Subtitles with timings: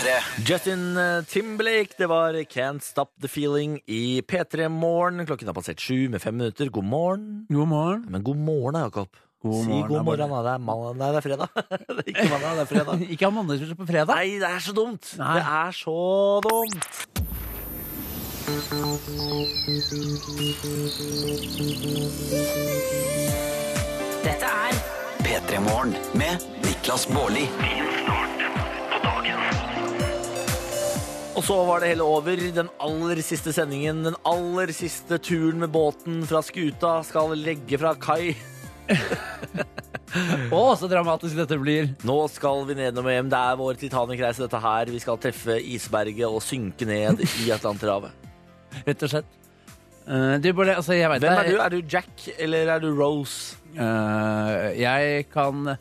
[0.00, 0.44] P3.
[0.48, 5.26] Justin eh, Timberlake, det var Can't Stop The Feeling i P3 Morgen.
[5.26, 6.68] Klokken har passert sju med fem minutter.
[6.72, 7.46] God morgen.
[7.48, 8.06] God morgen.
[8.08, 9.08] Men god morgen da, Jakob.
[9.42, 10.42] God si morgen, god morgen, da.
[10.42, 10.96] Det er, mandag.
[10.96, 11.48] Nei, det er fredag.
[11.96, 13.04] det er ikke mandag, det er fredag.
[13.10, 14.14] Ikke ha mandagsbursdag på fredag.
[14.14, 15.12] Nei, det er så dumt.
[15.20, 15.36] Nei.
[15.36, 15.98] Det er så
[16.48, 16.82] dumt.
[24.24, 24.82] Dette er
[25.28, 27.44] P3 Morgen med Niklas Baarli.
[31.38, 32.40] Og så var det hele over.
[32.54, 37.94] Den aller siste sendingen, den aller siste turen med båten fra skuta skal legge fra
[37.98, 38.34] kai.
[40.50, 41.92] Å, så dramatisk dette blir.
[42.06, 43.30] Nå skal vi nedom hjem.
[43.30, 44.90] Det er vår Titanic-reise, dette her.
[44.90, 48.26] Vi skal treffe isberget og synke ned i Atlanterhavet.
[48.88, 49.36] Rett og slett.
[50.10, 51.56] Uh, du, Bård, altså, jeg vet Hvem er du?
[51.62, 53.60] Er du Jack, eller er du Rose?
[53.76, 55.76] Uh, jeg kan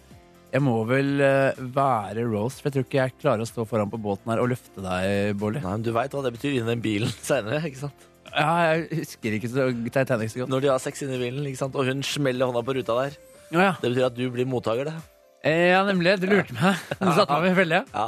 [0.49, 3.91] Jeg må vel eh, være Rose, for jeg tror ikke jeg klarer å stå foran
[3.91, 5.61] på båten her og løfte deg, Bolly.
[5.61, 8.07] Nei, men Du veit hva det betyr inni den bilen seinere, ikke sant?
[8.29, 10.53] Ja, jeg husker ikke så Titanic så godt.
[10.53, 11.77] Når de har sex inni bilen, ikke sant?
[11.77, 13.19] og hun smeller hånda på ruta der.
[13.49, 13.75] Å ja.
[13.81, 14.97] Det betyr at du blir mottaker, det.
[15.45, 16.17] Eh, ja, nemlig.
[16.21, 16.81] Du lurte meg.
[16.99, 17.83] Du satte meg i felle.
[17.93, 18.07] Ja.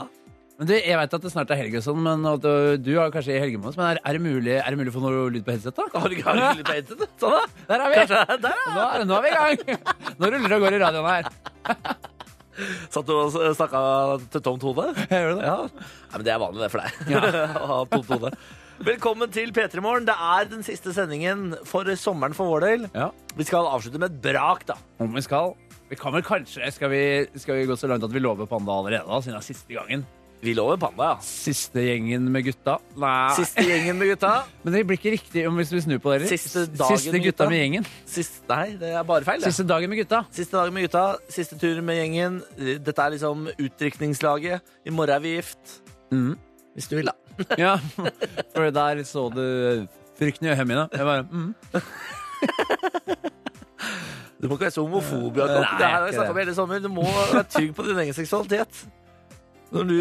[0.61, 2.51] Men du, Jeg vet at det snart er helg, og sånn, men at du,
[2.85, 3.77] du har kanskje helgemodus.
[3.79, 5.77] Men er, er, det mulig, er det mulig å få noe lyd på headset?
[5.77, 5.87] da?
[5.93, 7.15] Har du ikke har du ikke litt på headsetet?
[7.21, 7.65] Sånn, da.
[7.69, 8.01] Der er vi!
[8.01, 8.63] Kanskje, der.
[8.65, 9.85] Nå er, nå er vi i gang!
[10.17, 12.09] Nå ruller det og går i radioen her.
[12.91, 13.81] Satt du og snakka
[14.33, 14.89] til tomt hode?
[15.07, 15.45] Jeg gjør det.
[15.47, 15.57] Ja.
[15.71, 17.13] Nei, men det er vanlig, det for deg.
[17.13, 17.21] Ja.
[17.61, 18.33] Å ha tomt hode.
[18.81, 20.07] Velkommen til P3 Morgen.
[20.09, 22.87] Det er den siste sendingen for sommeren for vår del.
[22.97, 23.11] Ja.
[23.37, 24.79] Vi skal avslutte med et brak, da.
[25.03, 25.53] Om vi skal.
[25.91, 27.03] Vi kan vel kanskje Skal vi,
[27.35, 29.75] skal vi gå så langt at vi lover Panda allerede, da, siden det er siste
[29.75, 30.05] gangen?
[30.41, 31.17] Vi lover panda, ja.
[31.21, 32.79] Siste gjengen med gutta?
[32.97, 33.29] Nei.
[33.37, 34.31] Siste gjengen med gutta.
[34.65, 36.29] Men det blir ikke riktig om hvis vi snur på det.
[36.31, 37.85] Siste dagen Siste med gutta med gjengen.
[38.09, 39.37] Siste, nei, det er bare feil.
[39.43, 39.51] Det.
[39.51, 40.19] Siste dagen med gutta.
[40.33, 42.41] Siste dagen med gutta, siste tur med gjengen.
[42.57, 44.61] Dette er liksom utdrikningslaget.
[44.81, 45.77] I morgen er vi gift.
[46.09, 46.33] Mm.
[46.73, 47.15] Hvis du vil, da.
[47.61, 47.75] Ja,
[48.55, 49.43] for der så du
[50.17, 50.85] frykten i øynene mine.
[50.93, 51.53] Jeg bare, mm.
[54.41, 55.37] Du må ikke være så homofob.
[55.37, 56.81] Det her har vi snakket om hele sommer.
[56.81, 58.73] Du må være trygg på din egen seksualitet.
[59.71, 59.97] Når du,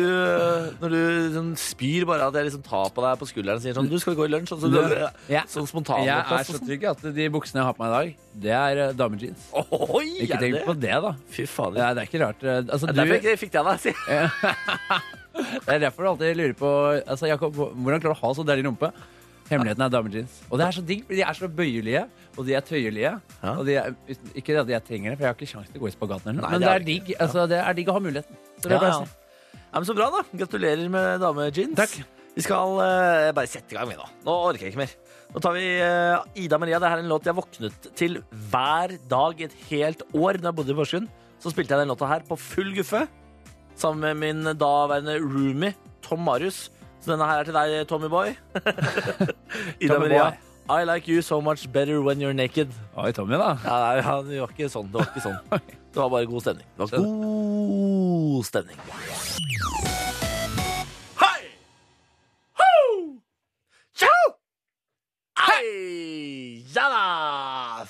[0.83, 1.01] når du
[1.37, 3.95] sånn spyr bare at jeg liksom tar på deg på skulderen og sier sånn Du
[4.03, 4.51] skal vi gå i lunsj?
[4.57, 5.45] Og så, Ja.
[5.47, 6.67] sånn spontan Jeg er så sånn.
[6.67, 9.45] trygg at de buksene jeg har på meg i dag, det er uh, damejeans.
[9.55, 11.13] Oi, Ikke er tenk på det, da.
[11.31, 11.79] Fy faen.
[11.79, 12.43] Ja, det er ikke rart.
[12.43, 13.79] eh, Altså, Det er du, derfor jeg fikk av deg.
[13.87, 13.95] Si.
[15.67, 16.71] det er derfor du alltid lurer på
[17.07, 18.91] altså, Jakob, Hvordan klarer du å ha så deilig rumpe?
[19.51, 20.35] Hemmeligheten er damejeans.
[20.51, 22.05] Og det er så digg, for de er så bøyelige,
[22.39, 23.15] og de er tøyelige.
[23.43, 23.55] Ja.
[23.67, 23.95] De er,
[24.39, 26.39] ikke at jeg trenger det, for jeg har ikke sjanse til å gå i spagaten.
[26.39, 28.39] Nei, Men det det er er, digg, altså, det er digg å ha muligheten.
[28.63, 29.01] Så det Ja, er ja.
[29.79, 30.25] Men så bra, da.
[30.43, 31.77] Gratulerer med damejeans.
[31.79, 32.01] Takk.
[32.35, 34.07] Vi skal eh, bare sette i gang, vi nå.
[34.27, 34.93] Nå orker jeg ikke mer.
[35.35, 36.81] Nå tar vi eh, Ida Maria.
[36.83, 38.21] Det her er en låt jeg våknet til
[38.51, 41.09] hver dag i et helt år da jeg bodde i Porsgrunn.
[41.43, 43.07] Så spilte jeg den låta her på full guffe
[43.81, 46.69] sammen med min daværende roomie Tom Marius.
[47.01, 48.35] Så denne her er til deg, Tommy Boy.
[49.81, 50.31] Ida Tommy Maria.
[50.31, 50.47] Boy.
[50.71, 52.69] I like you so much better when you're naked.
[52.97, 53.57] Oi, Tommy, da.
[53.65, 54.87] Ja, nei, det var ikke sånn.
[54.93, 55.41] Det var ikke sånn.
[55.91, 56.67] Det var bare god stemning.
[56.77, 58.77] Det var god stemning.
[61.19, 61.41] Hei!
[62.61, 62.71] Ho!
[63.99, 64.23] Tjau!
[65.41, 66.63] Hei!
[66.77, 67.03] Ja da!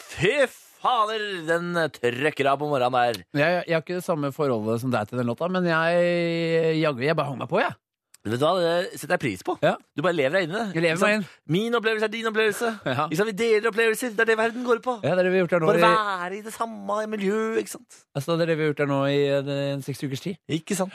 [0.00, 0.33] Fy
[0.81, 3.21] fader, den trøkker av på morgenen der.
[3.37, 7.05] Jeg, jeg har ikke det samme forholdet som deg til den låta, men jeg jaggu,
[7.05, 7.77] jeg bare hang meg på, jeg.
[8.21, 9.55] Vet du hva, Det setter jeg pris på.
[9.65, 9.77] Ja.
[9.97, 10.65] Du bare lever deg inn i det.
[10.77, 11.23] Jeg lever meg inn.
[11.57, 12.73] Min opplevelse er din opplevelse.
[12.85, 13.07] Ja.
[13.07, 13.31] Ikke sant?
[13.31, 14.13] Vi deler opplevelser.
[14.17, 14.99] Det er det verden går på.
[15.01, 16.99] Ja, det er det vi har gjort her nå Bare i, være i det samme
[17.15, 18.03] miljøet, ikke sant?
[18.15, 20.37] altså, det er det vi har gjort her nå i eh, en seks ukers tid.
[20.53, 20.93] Ikke sant?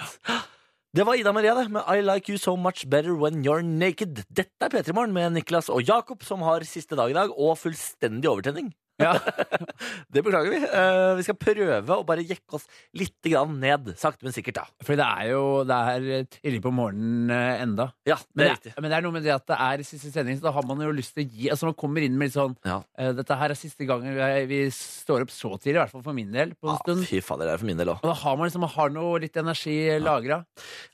[0.95, 4.21] Det var Ida Maria det, med I like you so much better when you're naked.
[4.29, 7.57] Dette er P3 Morgen med Niklas og Jakob, som har siste dag i dag, og
[7.59, 8.69] fullstendig overtenning.
[9.01, 9.11] Ja.
[10.13, 10.59] Det beklager vi.
[10.71, 12.63] Uh, vi skal prøve å bare jekke oss
[12.95, 14.55] litt grann ned, sakte, men sikkert.
[14.61, 14.65] da.
[14.87, 17.89] For det er jo det er tidlig på morgenen uh, enda.
[18.07, 18.73] Ja, det Men er riktig.
[18.79, 20.79] men det er noe med det at det er siste sending, så da har man
[20.85, 22.77] jo lyst til å gi Altså Man kommer inn med litt sånn Ja.
[22.99, 26.05] uh, Dette her er siste gangen vi, vi står opp så tidlig, i hvert fall
[26.07, 27.05] for min del, på en Ja, stund.
[27.09, 28.03] fy fader, det er for min del også.
[28.05, 29.99] Og da har man liksom man har noe litt energi ja.
[30.03, 30.39] lagra.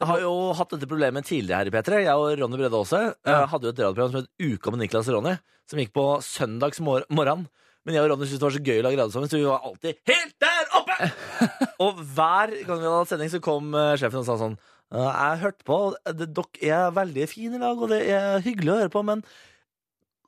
[0.01, 2.01] Jeg har jo hatt dette problemet tidligere her i P3.
[2.07, 3.43] Jeg og Ronny Brede Aase Ja.
[3.53, 5.37] hadde jo et radioprogram som het Uka med Niklas og Ronny,
[5.69, 7.45] som gikk på søndags mor morgen.
[7.85, 9.47] Men jeg og Ronny syntes det var så gøy å lage radio sammen, så vi
[9.49, 10.97] var alltid helt der oppe!
[11.85, 14.57] og hver gang vi hadde hatt sending, så kom eh, sjefen og sa sånn
[14.91, 15.79] «Eh, Jeg hørte på,
[16.19, 19.23] det, dere er veldig fine i lag, og det er hyggelig å høre på, men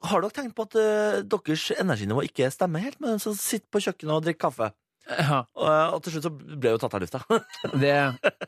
[0.09, 3.69] har dere tenkt på at eh, deres energinivå ikke stemmer helt med den som sitter
[3.71, 4.71] på kjøkkenet og drikker kaffe?
[5.03, 5.41] Ja.
[5.59, 7.19] Og, til slutt så ble jo tatt av lufta.
[7.83, 7.95] Det,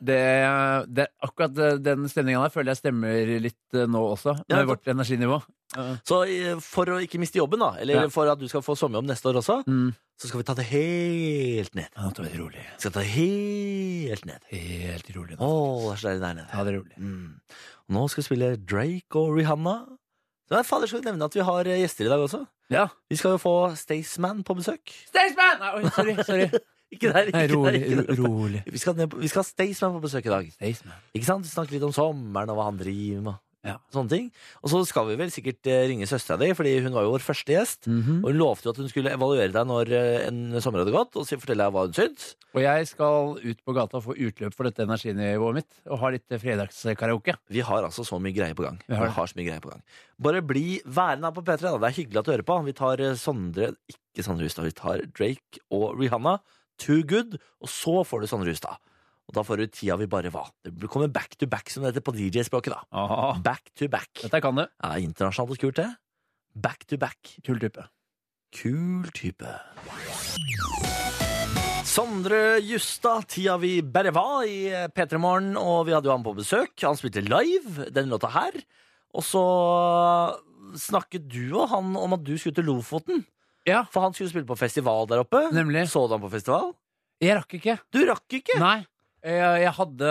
[0.00, 0.20] det,
[0.96, 1.52] det, akkurat
[1.84, 5.40] den stemninga der føler jeg stemmer litt eh, nå også, Ja, med vårt energinivå.
[6.06, 8.08] Så eh, for å ikke miste jobben, da, eller Ja.
[8.14, 9.90] for at du skal få sommerjobb neste år også, Mm.
[10.16, 11.88] så skal vi ta det helt ned.
[11.92, 12.64] Ja, ta det rolig.
[12.80, 14.40] Skal ta det helt ned.
[14.54, 15.36] Helt rolig.
[15.36, 15.52] Å,
[15.82, 16.48] det er så deilig der nede.
[16.54, 16.96] Ta det rolig.
[16.96, 17.30] Mm.
[17.92, 19.76] Nå skal vi spille Drake og Rihanna.
[20.48, 22.46] Så, fader, skal vi nevne at vi har eh, gjester i dag også.
[22.72, 22.86] Ja.
[23.10, 24.92] Vi skal jo få Staysman på besøk.
[25.10, 25.60] Staysman!
[25.60, 26.16] Nei, oi, sorry.
[26.26, 26.48] sorry.
[26.94, 27.86] Ikke der, ikke Nei, rolig, der.
[27.86, 28.20] Ikke der.
[28.22, 28.60] rolig.
[28.70, 30.52] Vi skal, ned på, vi skal ha Staysman på besøk i dag.
[30.54, 31.00] Staysman.
[31.18, 31.44] Ikke sant?
[31.44, 33.40] Vi snakker litt om sommeren og hva han driver med.
[33.66, 33.76] Ja.
[33.92, 34.26] Sånne ting.
[34.62, 37.24] Og så skal vi vel sikkert eh, ringe søstera di, fordi hun var jo vår
[37.26, 37.88] første gjest.
[37.90, 38.20] Mhm.
[38.22, 41.18] Og hun lovte jo at hun skulle evaluere deg når eh, en sommer hadde gått,
[41.18, 42.34] og fortelle deg hva hun syntes.
[42.54, 46.12] Og jeg skal ut på gata og få utløp for dette energinivået mitt, og ha
[46.14, 47.36] litt fredagskaraoke.
[47.52, 48.78] Vi har altså så mye greier på gang.
[48.86, 49.82] Vi Vi har har, så mye greier på gang.
[50.22, 51.60] Bare bli værende her på P3.
[51.66, 51.76] Da.
[51.82, 52.58] Det er hyggelig at du hører på.
[52.64, 56.38] Vi tar eh, Sondre Ikke Sondre Hustad, vi tar Drake og Rihanna.
[56.78, 57.36] Too good.
[57.60, 58.78] Og så får du Sondre Hustad.
[59.26, 60.52] Og da får du tida vi bare var.
[60.62, 62.76] Det kommer back to back, som det heter på DJ-språket.
[62.76, 63.32] da Aha.
[63.42, 64.10] Back to back.
[64.22, 64.64] Dette kan du.
[64.66, 65.88] Ja, internasjonalt og kult, det.
[66.54, 67.34] Back to back.
[67.44, 67.88] Kul type.
[68.54, 69.50] Kul type.
[71.86, 76.34] Sondre Justad, tida vi bare var i P3 Morgen, og vi hadde jo han på
[76.36, 76.74] besøk.
[76.84, 78.58] Han spilte live den låta her.
[79.16, 79.42] Og så
[80.76, 83.24] snakket du og han om at du skulle til Lofoten.
[83.66, 83.84] Ja.
[83.90, 85.40] For han skulle spille på festival der oppe.
[85.54, 85.86] Nemlig.
[85.90, 86.74] Så du han på festival?
[87.22, 87.78] Jeg rakk ikke.
[87.94, 88.58] Du rakk ikke!
[88.60, 88.80] Nei.
[89.26, 90.10] Jeg, jeg hadde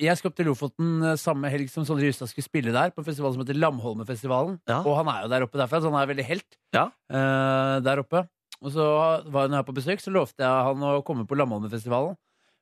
[0.00, 3.02] Jeg skal opp til Lofoten eh, samme helg som Sondre Justad skulle spille der, på
[3.02, 4.56] en festival som heter Lamholmenfestivalen.
[4.70, 4.78] Ja.
[4.88, 6.86] Og han er jo der oppe derfra, så han er veldig helt Ja.
[7.12, 8.24] uh, der oppe.
[8.64, 8.86] Og så
[9.28, 12.16] var hun her på besøk, så lovte jeg han å komme på Lamholmenfestivalen.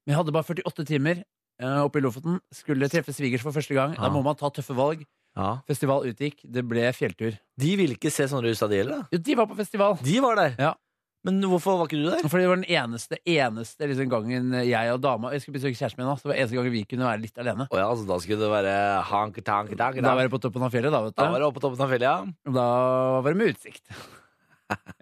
[0.05, 1.23] Men jeg hadde bare 48 timer
[1.63, 2.41] uh, oppe i Lofoten.
[2.55, 3.95] Skulle treffe svigers for første gang.
[3.95, 4.09] Ja.
[4.09, 5.07] Da må man ta tøffe valg.
[5.37, 5.59] Ja.
[5.69, 6.41] Festival utgikk.
[6.43, 7.37] Det ble fjelltur.
[7.61, 9.05] De ville ikke se Sondre Justad, heller?
[9.05, 9.09] da?
[9.15, 9.99] Jo, de var på festival.
[10.03, 10.59] De var der.
[10.59, 10.75] Ja.
[11.27, 12.27] Men hvorfor var ikke du der?
[12.31, 16.01] Fordi det var den eneste eneste liksom, gangen jeg og dama Jeg skulle besøke kjæresten
[16.01, 17.67] min nå, så det var eneste gangen vi kunne være litt alene.
[17.73, 18.75] Oh, ja, altså Da skulle det være
[19.11, 21.49] hank, tank, tank, Da var det på toppen av fjellet, da, vet Da var det
[21.51, 22.53] oppe på toppen av fjellet, ja.
[22.61, 22.69] Da
[23.27, 23.85] var det med utsikt.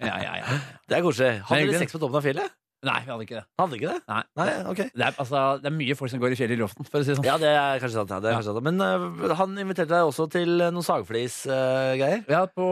[0.05, 0.57] Ja, ja, ja.
[0.91, 1.39] Det er koselig.
[1.49, 2.53] Hadde dere sex på toppen av fjellet?
[2.85, 3.45] Nei, vi hadde ikke det.
[3.61, 4.01] Hadde ikke det?
[4.11, 4.21] Nei.
[4.39, 6.87] Nei, ok Det er, altså, det er mye folk som går i fjellet i loften,
[6.89, 7.29] for å si det sånn.
[7.29, 8.13] Ja, det er kanskje sant.
[8.15, 8.21] Ja.
[8.23, 8.67] Det er kanskje sant.
[8.67, 12.25] Men øh, han inviterte deg også til øh, noen sagflis-greier.
[12.31, 12.69] Ja, på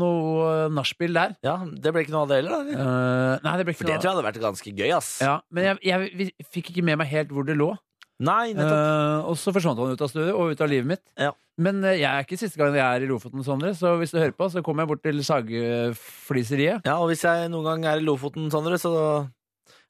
[0.00, 1.36] noe uh, nachspiel der.
[1.46, 2.60] ja, det ble ikke noe av det heller, da?
[2.64, 2.80] eller?
[2.80, 5.12] Eh, nei, det ble ikke For det noe tror jeg hadde vært ganske gøy, ass.
[5.24, 7.72] ja, Men jeg, jeg vi fikk ikke med meg helt hvor det lå.
[8.20, 8.76] Nei, nettopp.
[8.76, 11.04] Uh, og så forsvant han ut av studio og ut av livet mitt.
[11.20, 11.30] Ja.
[11.60, 14.20] Men uh, jeg er ikke siste gang jeg er i Lofoten, Sondre, så hvis du
[14.20, 16.84] hører på, så kommer jeg bort til sagfliseriet.
[16.84, 18.92] Ja, og hvis jeg noen gang er i Lofoten, Sondre, så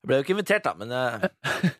[0.00, 1.28] Jeg ble jo ikke invitert, da, men jeg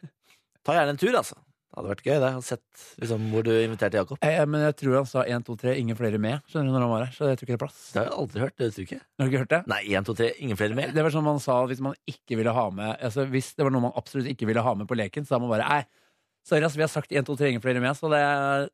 [0.67, 1.39] tar gjerne en tur, altså.
[1.71, 2.29] Det hadde vært gøy, det.
[2.43, 4.19] sett liksom, hvor du inviterte Jakob.
[4.27, 6.43] Eh, men jeg tror han sa 1, 2, 3, ingen flere med.
[6.51, 7.79] Skjønner du når han var her, så jeg tror ikke det er plass.
[7.93, 8.57] Det har jeg aldri hørt.
[8.59, 9.05] det uttrykket.
[9.07, 9.61] Har du ikke hørt det?
[9.71, 10.91] Nei, én, to, tre, ingen flere med.
[10.97, 13.75] Det var sånn man sa hvis man ikke ville ha med altså Hvis det var
[13.77, 16.10] noe man absolutt ikke ville ha med på leken, så sa man bare Nei,
[16.47, 18.21] sorry, ass, vi har sagt 1, 2, 3, ingen flere med, så det,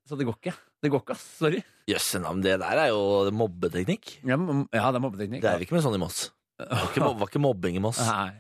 [0.08, 0.54] så det går ikke.
[0.82, 1.24] Det går ikke, ass.
[1.40, 1.62] Sorry.
[1.90, 4.16] Jøsse navn, det der er jo mobbeteknikk.
[4.26, 5.42] Ja, m- ja det er mobbeteknikk.
[5.44, 6.30] Det er ikke med sånn i Moss.
[6.58, 8.00] Det var ikke, mob- var ikke mobbing i Moss.
[8.06, 8.32] Nei.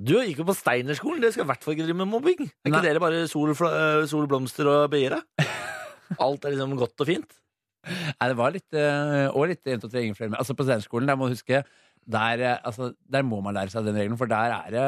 [0.00, 1.20] Du gikk jo på Steinerskolen.
[1.20, 2.38] Dere skal i hvert fall ikke drive med mobbing.
[2.48, 2.84] Er ikke Nei.
[2.86, 5.18] dere bare sol, fla- øh, sol blomster og bier.
[6.24, 7.38] Alt er liksom godt og fint.
[7.84, 10.38] Nei, det var litt eh, Og litt 1, 2, 3, ingen flere med.
[10.38, 11.60] Altså På Steinerskolen, der må du huske
[12.02, 14.86] der, eh, altså, der må man lære seg den regelen, for der er det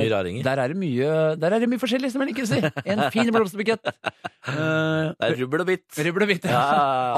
[0.00, 0.42] Mye raringer.
[0.42, 2.58] Der er det mye, der er det mye forskjellig, som jeg liker å si.
[2.84, 3.92] En fin blomsterbukett.
[4.48, 5.86] Uh, Det er rubbel og bitt.
[6.08, 6.48] Rubbel og hvitt.
[6.50, 6.64] Ja.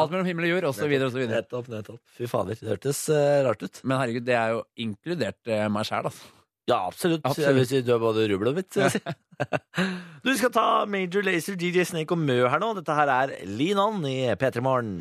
[0.01, 0.93] Alt mellom himmel og jord, osv.
[1.09, 1.23] osv.
[1.31, 2.03] Nettopp, nettopp.
[2.19, 3.81] Fy fader, det hørtes uh, rart ut.
[3.85, 6.37] Men herregud, det er jo inkludert uh, meg sjæl, altså.
[6.69, 7.25] Ja, absolutt.
[7.25, 7.49] Absolutt.
[7.49, 8.67] Jeg vil si du er både rubbel og vil.
[10.27, 12.75] Du skal ta Major Lazer, DJ Snake og Mø her nå.
[12.77, 14.99] Dette her er Lean On i P3 Morgen.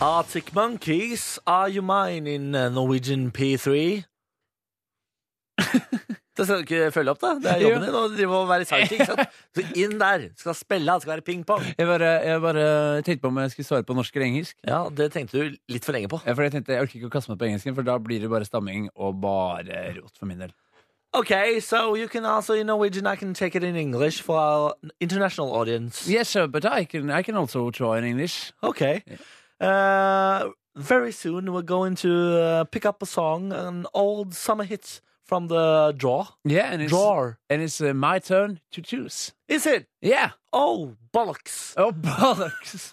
[0.00, 4.04] Arctic Monkeys, Are You Mine in Norwegian P3?
[6.36, 7.28] Det skal du ikke følge opp, da.
[7.38, 9.06] Det er jobben din å drive og være sidekick.
[9.54, 10.24] Så inn der.
[10.40, 11.62] Skal spille, skal være ping-pong.
[11.78, 12.64] Jeg bare, jeg bare
[13.06, 14.56] tenkte på om jeg skulle svare på norsk eller engelsk.
[14.66, 16.18] Ja, det tenkte du litt for lenge på.
[16.26, 18.24] Ja, For Jeg tenkte, jeg orker ikke å kaste meg på engelsken, for da blir
[18.26, 20.50] det bare stamming og bare rot for min del.
[21.14, 23.06] Okay, so you can also in Norwegian.
[23.06, 26.08] I can take it in English for our international audience.
[26.10, 28.50] Yes, sir, but I can, I can also try in English.
[28.60, 29.04] Okay.
[29.60, 35.00] Uh, very soon we're going to uh, pick up a song, an old summer hit
[35.24, 36.28] from the draw.
[36.44, 37.38] Yeah, and it's, Drawer.
[37.48, 39.32] and it's uh, my turn to choose.
[39.48, 39.86] Is it?
[40.00, 40.30] Yeah!
[40.52, 41.74] Oh, bollocks.
[41.76, 42.92] Oh, bollocks!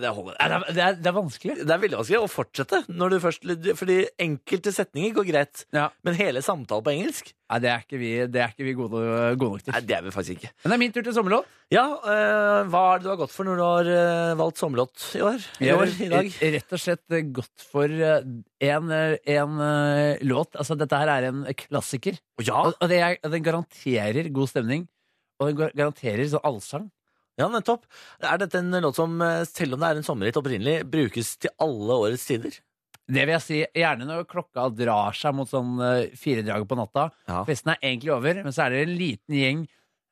[0.00, 0.36] Det holder.
[0.38, 1.54] Det er, det, er, det er vanskelig.
[1.64, 3.46] Det er veldig vanskelig å fortsette, når du først,
[3.78, 5.62] fordi enkelte setninger går greit.
[5.74, 5.88] Ja.
[6.06, 8.98] Men hele samtalen på engelsk, Nei, det er ikke vi, det er ikke vi gode,
[9.40, 9.72] gode nok til.
[9.74, 10.50] nei, det er vi faktisk ikke.
[10.62, 11.48] Men det er min tur til sommerlåt.
[11.74, 15.06] Ja, øh, hva er det du har gått for når du har øh, valgt sommerlåt
[15.18, 15.48] i år?
[15.58, 16.30] I år, i dag?
[16.54, 20.54] Rett og slett eh, gått for en, en eh, låt.
[20.62, 22.22] Altså, dette her er en klassiker.
[22.38, 24.86] Ja, Og, og det er, den garanterer god stemning.
[25.42, 26.86] Og den garanterer sånn allsang.
[27.40, 27.86] Ja, nettopp.
[28.22, 31.54] Er dette en låt som, øh, selv om det er en sommerhit opprinnelig, brukes til
[31.60, 32.60] alle årets tider?
[33.10, 37.08] Det vil jeg si, Gjerne når klokka drar seg mot sånn uh, firedraget på natta.
[37.26, 37.42] Ja.
[37.48, 39.64] Festen er egentlig over, men så er det en liten gjeng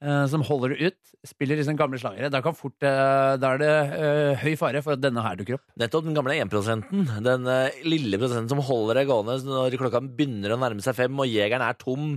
[0.02, 1.12] eh, som holder det ut.
[1.26, 2.30] Spiller liksom gamle slagere.
[2.32, 5.58] Da, kan fort, eh, da er det eh, høy fare for at denne her dukker
[5.58, 5.66] opp.
[5.78, 6.90] Nettopp den gamle 1%
[7.26, 7.48] Den
[7.86, 11.66] lille prosenten som holder deg gående når klokka begynner å nærme seg fem, og jegeren
[11.66, 12.16] er tom,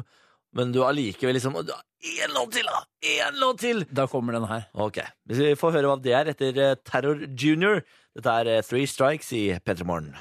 [0.57, 2.79] men du allikevel liksom du har Én låt til, da!
[3.05, 3.83] Én låt til!
[3.93, 4.63] Da kommer den her.
[4.73, 4.97] Ok,
[5.29, 7.83] Vi får høre hva det er etter eh, Terror Junior.
[8.17, 10.15] Dette er eh, Three Strikes i P3 Morgen.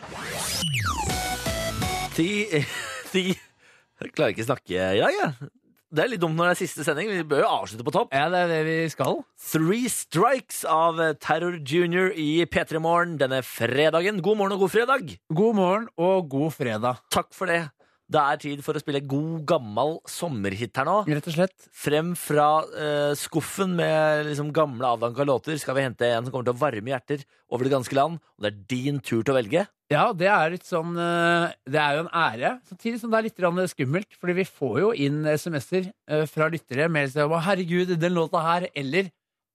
[2.18, 2.28] Ti
[3.14, 5.50] Ti Jeg klarer ikke snakke i dag, jeg.
[5.90, 7.08] Det er litt dumt når det er siste sending.
[7.16, 8.12] Vi bør jo avslutte på topp.
[8.12, 9.22] Ja, det er det vi skal.
[9.40, 14.20] Three Strikes av eh, Terror Junior i P3 Morgen denne fredagen.
[14.20, 15.16] God morgen og god fredag!
[15.32, 17.00] God morgen og god fredag.
[17.08, 17.64] Takk for det.
[18.10, 20.96] Det er tid for å spille god, gammel sommerhit her nå.
[21.06, 21.68] Rett og slett.
[21.70, 26.48] Frem fra eh, skuffen med liksom gamle, avdanka låter skal vi hente en som kommer
[26.48, 27.22] til å varme hjerter
[27.54, 28.18] over det ganske land.
[28.34, 29.62] Og det er din tur til å velge.
[29.90, 33.28] Ja, det er litt sånn eh, Det er jo en ære, samtidig som det er
[33.28, 34.18] litt skummelt.
[34.18, 38.68] Fordi vi får jo inn SMS-er eh, fra lyttere med liksom, 'herregud, den låta her',
[38.74, 39.10] eller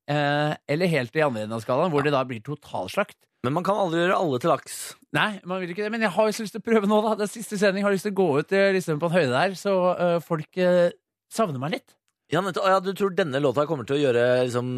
[0.07, 3.17] eh, Eller helt i andre enden av skalaen, hvor det da blir totalslakt.
[3.46, 4.78] Men man kan aldri gjøre alle til laks.
[5.16, 6.98] Nei, man vil ikke det, men jeg har jo så lyst til å prøve nå,
[7.06, 7.14] da.
[7.20, 7.86] Det er siste sending.
[7.86, 10.90] Har lyst til å gå ut liksom, på en høyde der, så eh, folk eh,
[11.32, 11.94] savner meg litt.
[12.34, 12.66] Ja, nettopp.
[12.74, 14.70] ja, Du tror denne låta kommer til å gjøre liksom,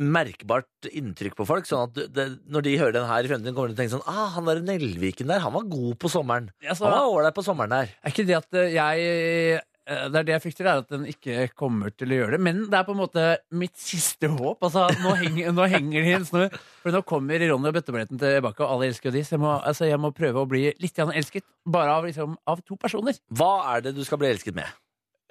[0.00, 1.66] merkbart inntrykk på folk?
[1.68, 3.96] Sånn at det, når de hører den her i fremtiden, kommer de til å tenke
[3.98, 6.48] sånn ah, Han der Nelviken der, han var god på sommeren.
[6.64, 7.92] Altså, Han var ålreit på sommeren der.
[8.00, 11.90] er ikke det at jeg Det er det jeg frykter, er at den ikke kommer
[11.90, 12.40] til å gjøre det.
[12.46, 13.24] Men det er på en måte
[13.58, 14.60] mitt siste håp.
[14.62, 16.44] Altså, nå, henger, nå henger det i en snø.
[16.84, 19.24] For nå kommer Ronny og Bøtteballetten tilbake, og alle elsker jo de.
[19.26, 21.46] Så jeg må, altså, jeg må prøve å bli litt elsket.
[21.66, 23.18] Bare av, liksom, av to personer.
[23.34, 24.70] Hva er det du skal bli elsket med?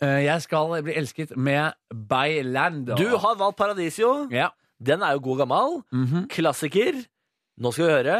[0.03, 1.79] Eh, jeg skal bli elsket med
[2.11, 2.99] Bailando.
[2.99, 4.27] Du har valgt Paradisio.
[4.35, 4.51] Ja.
[4.79, 5.79] Den er jo god gammel.
[5.95, 6.27] Mhm.
[6.35, 6.99] Klassiker.
[7.59, 8.19] Nå skal vi høre.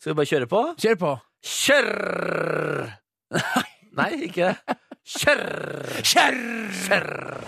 [0.00, 0.62] Skal vi bare kjøre på?
[0.80, 1.10] Kjør på.
[1.42, 2.88] Kjør!
[3.98, 4.76] Nei, ikke det.
[5.02, 5.98] Kjørr!
[6.06, 7.40] Kjørr!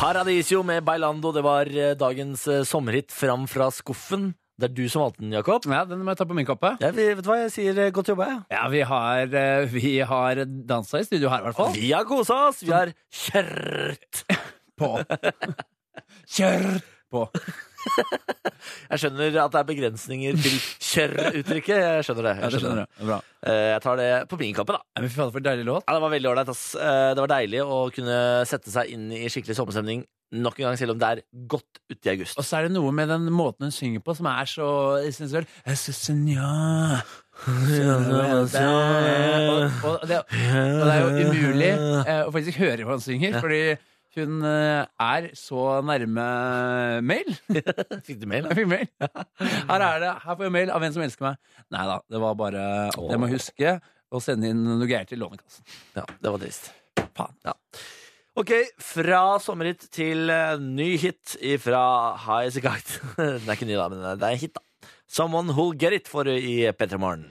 [0.00, 1.32] Paradisio med Bailando.
[1.36, 4.30] Det var eh, dagens eh, sommerhit fram fra skuffen.
[4.56, 5.66] Det er du som valgte den, Jakob.
[5.68, 6.72] Ja, Den må jeg ta på min kappe.
[6.80, 8.40] Ja, vi, vet du hva, jeg sier eh, godt jobba, jeg.
[8.56, 9.36] Ja, vi har,
[9.74, 11.76] vi har dansa i studio her, i hvert fall.
[11.76, 12.64] Vi har kosa oss.
[12.64, 14.24] Vi har kjørt.
[14.80, 14.94] På.
[16.38, 17.26] kjørt på.
[18.90, 20.56] Jeg skjønner at det er begrensninger til
[20.90, 21.76] kjørr-uttrykket.
[21.80, 22.34] Jeg skjønner det.
[22.36, 23.06] Ja, Jeg, det skjønner det.
[23.08, 23.18] Bra.
[23.48, 24.82] Eh, jeg tar det på min kappe, da.
[24.98, 25.84] Ja, men for en deilig låt.
[25.88, 26.50] Ja, Det var veldig ålreit.
[26.52, 28.18] Eh, Det var deilig å kunne
[28.50, 31.20] sette seg inn i skikkelig sommerstemning nok en gang, selv om det er
[31.50, 32.36] godt ute i august.
[32.38, 34.68] Og så er det noe med den måten hun synger på, som er så
[35.10, 35.48] sensuell.
[36.30, 37.00] Ja.
[39.50, 43.38] Og, og, det, og det er jo umulig eh, å faktisk høre hva hun synger,
[43.42, 43.62] fordi
[44.18, 46.26] hun eh, er så nærme
[47.06, 47.30] mail.
[48.06, 48.48] Fikk du mail?
[48.50, 48.88] Jeg fikk mail.
[49.70, 50.10] Her er det.
[50.24, 51.38] Her får jeg mail av en som elsker meg.
[51.70, 53.76] Nei da, det var bare Jeg må huske
[54.10, 55.66] å sende inn noe greier til Lånekassen.
[55.94, 56.72] Ja, det var trist.
[57.14, 57.36] Faen.
[57.46, 57.54] Ja.
[58.40, 61.84] Ok, fra sommerhit til eh, ny hit fra
[62.26, 62.74] High A
[63.18, 64.90] Den er ikke ny, da, men det er en hit, da.
[65.10, 67.26] Someone Who'll Get It for i P3 Morgen.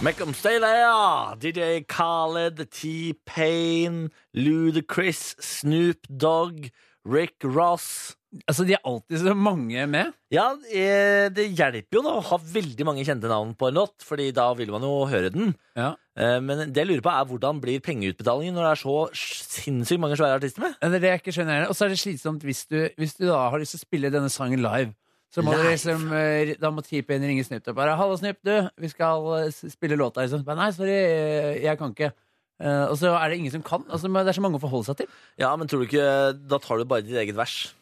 [0.00, 1.34] Make them stay there!
[1.42, 6.70] DJ Khaled, T-Pain, Ludacris, Snoop Dogg,
[7.04, 8.14] Rick Ross.
[8.46, 10.12] Altså, de er alltid så mange med.
[10.30, 13.96] Ja, eh, det hjelper jo da å ha veldig mange kjente navn på en låt,
[14.04, 15.54] Fordi da vil man jo høre den.
[15.74, 15.94] Ja.
[16.14, 20.00] Eh, Men det jeg lurer på er hvordan blir pengeutbetalingen når det er så sinnssykt
[20.04, 20.78] mange svære artister med?
[20.78, 21.68] Det er det jeg ikke skjønner.
[21.68, 24.12] Og så er det slitsomt hvis du, hvis du da har lyst til å spille
[24.14, 24.94] denne sangen live.
[25.28, 28.54] Så må du liksom, eh, da må T-Pain ringe Snipp og bare 'Hallo, Snipp du,
[28.80, 30.22] vi skal eh, spille låta'.
[30.24, 30.44] Liksom.
[30.44, 32.12] Bare, Nei, sorry, eh, jeg kan ikke.
[32.58, 33.84] Og så er det ingen som kan.
[33.86, 35.06] Altså, det er så mange å forholde seg til.
[35.38, 37.72] Ja, men tror du ikke Da tar du bare ditt eget vers.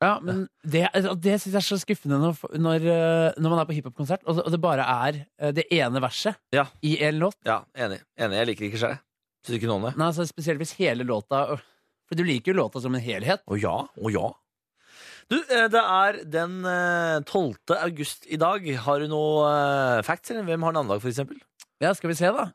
[0.00, 2.80] Ja, men det, altså, det syns jeg er så skuffende når, når,
[3.36, 6.66] når man er på hiphop-konsert, og, det- bare er det ene verset Ja.
[6.80, 7.34] i en låt.
[7.44, 8.00] Ja, enig.
[8.16, 8.36] enig.
[8.38, 8.98] Jeg liker ikke seg
[9.44, 9.96] Syns ikke noe om det.
[9.96, 11.60] Nei, altså, Spesielt hvis hele låta øh,
[12.08, 13.40] For du liker jo låta som en helhet.
[13.48, 14.30] Å ja, å ja.
[15.30, 17.76] Du, eh, det er den eh, 12.
[17.78, 18.64] august i dag.
[18.82, 21.38] Har du noe eh, facts, eller hvem har navnedag, for eksempel?
[21.80, 22.48] Ja, skal vi se, da.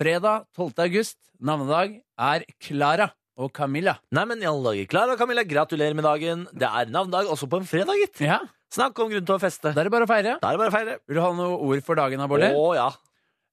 [0.00, 0.72] Fredag 12.
[0.86, 3.98] august, navnedag, er Klara og Camilla.
[4.16, 4.88] Nei, men i alle dager.
[4.88, 6.46] Klara og Camilla, gratulerer med dagen.
[6.56, 8.24] Det er navnedag også på en fredag, gitt.
[8.24, 8.40] Ja,
[8.72, 9.70] Snakk om grunn til å feste.
[9.72, 10.36] Da er det bare å feire.
[10.42, 10.96] Da er det bare å feire.
[11.06, 12.44] Vil du ha noen ord for dagen, da, Bård?
[12.48, 12.88] Å ja.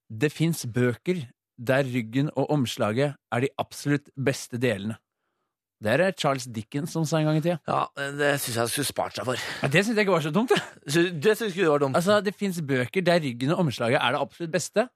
[0.09, 1.21] Det fins bøker
[1.57, 4.97] der ryggen og omslaget er de absolutt beste delene.
[5.83, 7.57] Det er det Charles Dickens som sa en gang i tida.
[7.67, 7.81] ja.
[8.15, 9.35] Det syns jeg skulle spart seg for.
[9.61, 10.53] Ja, det syns jeg ikke var så dumt.
[10.87, 11.95] Det Det synes ikke du var dumt.
[11.99, 14.87] Altså, Det fins bøker der ryggen og omslaget er det absolutt beste.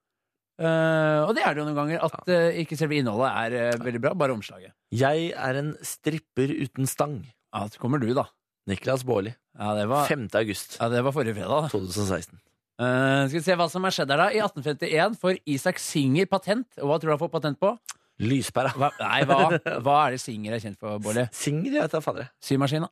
[0.58, 2.00] Eh, og det er det jo noen ganger.
[2.08, 4.72] At eh, ikke selve innholdet er eh, veldig bra, bare omslaget.
[4.90, 7.20] Jeg er en stripper uten stang.
[7.54, 8.24] Ja, så kommer du, da.
[8.68, 9.34] Niklas Baarli.
[9.58, 10.26] Ja, det var, 5.
[10.38, 11.68] august ja, det var forrige fredag.
[11.68, 11.70] da.
[11.72, 12.36] 2016.
[12.78, 14.26] Eh, skal vi se hva som har skjedd her, da.
[14.34, 16.66] I 1851 får Isak Singer patent.
[16.82, 17.72] Og hva tror du han får patent på?
[18.18, 18.72] Lyspæra.
[18.78, 19.42] Hva, nei, hva,
[19.84, 21.20] hva er det Singer er kjent for, Bård?
[21.34, 22.32] Singer, jeg vet da fader.
[22.42, 22.88] Symaskina.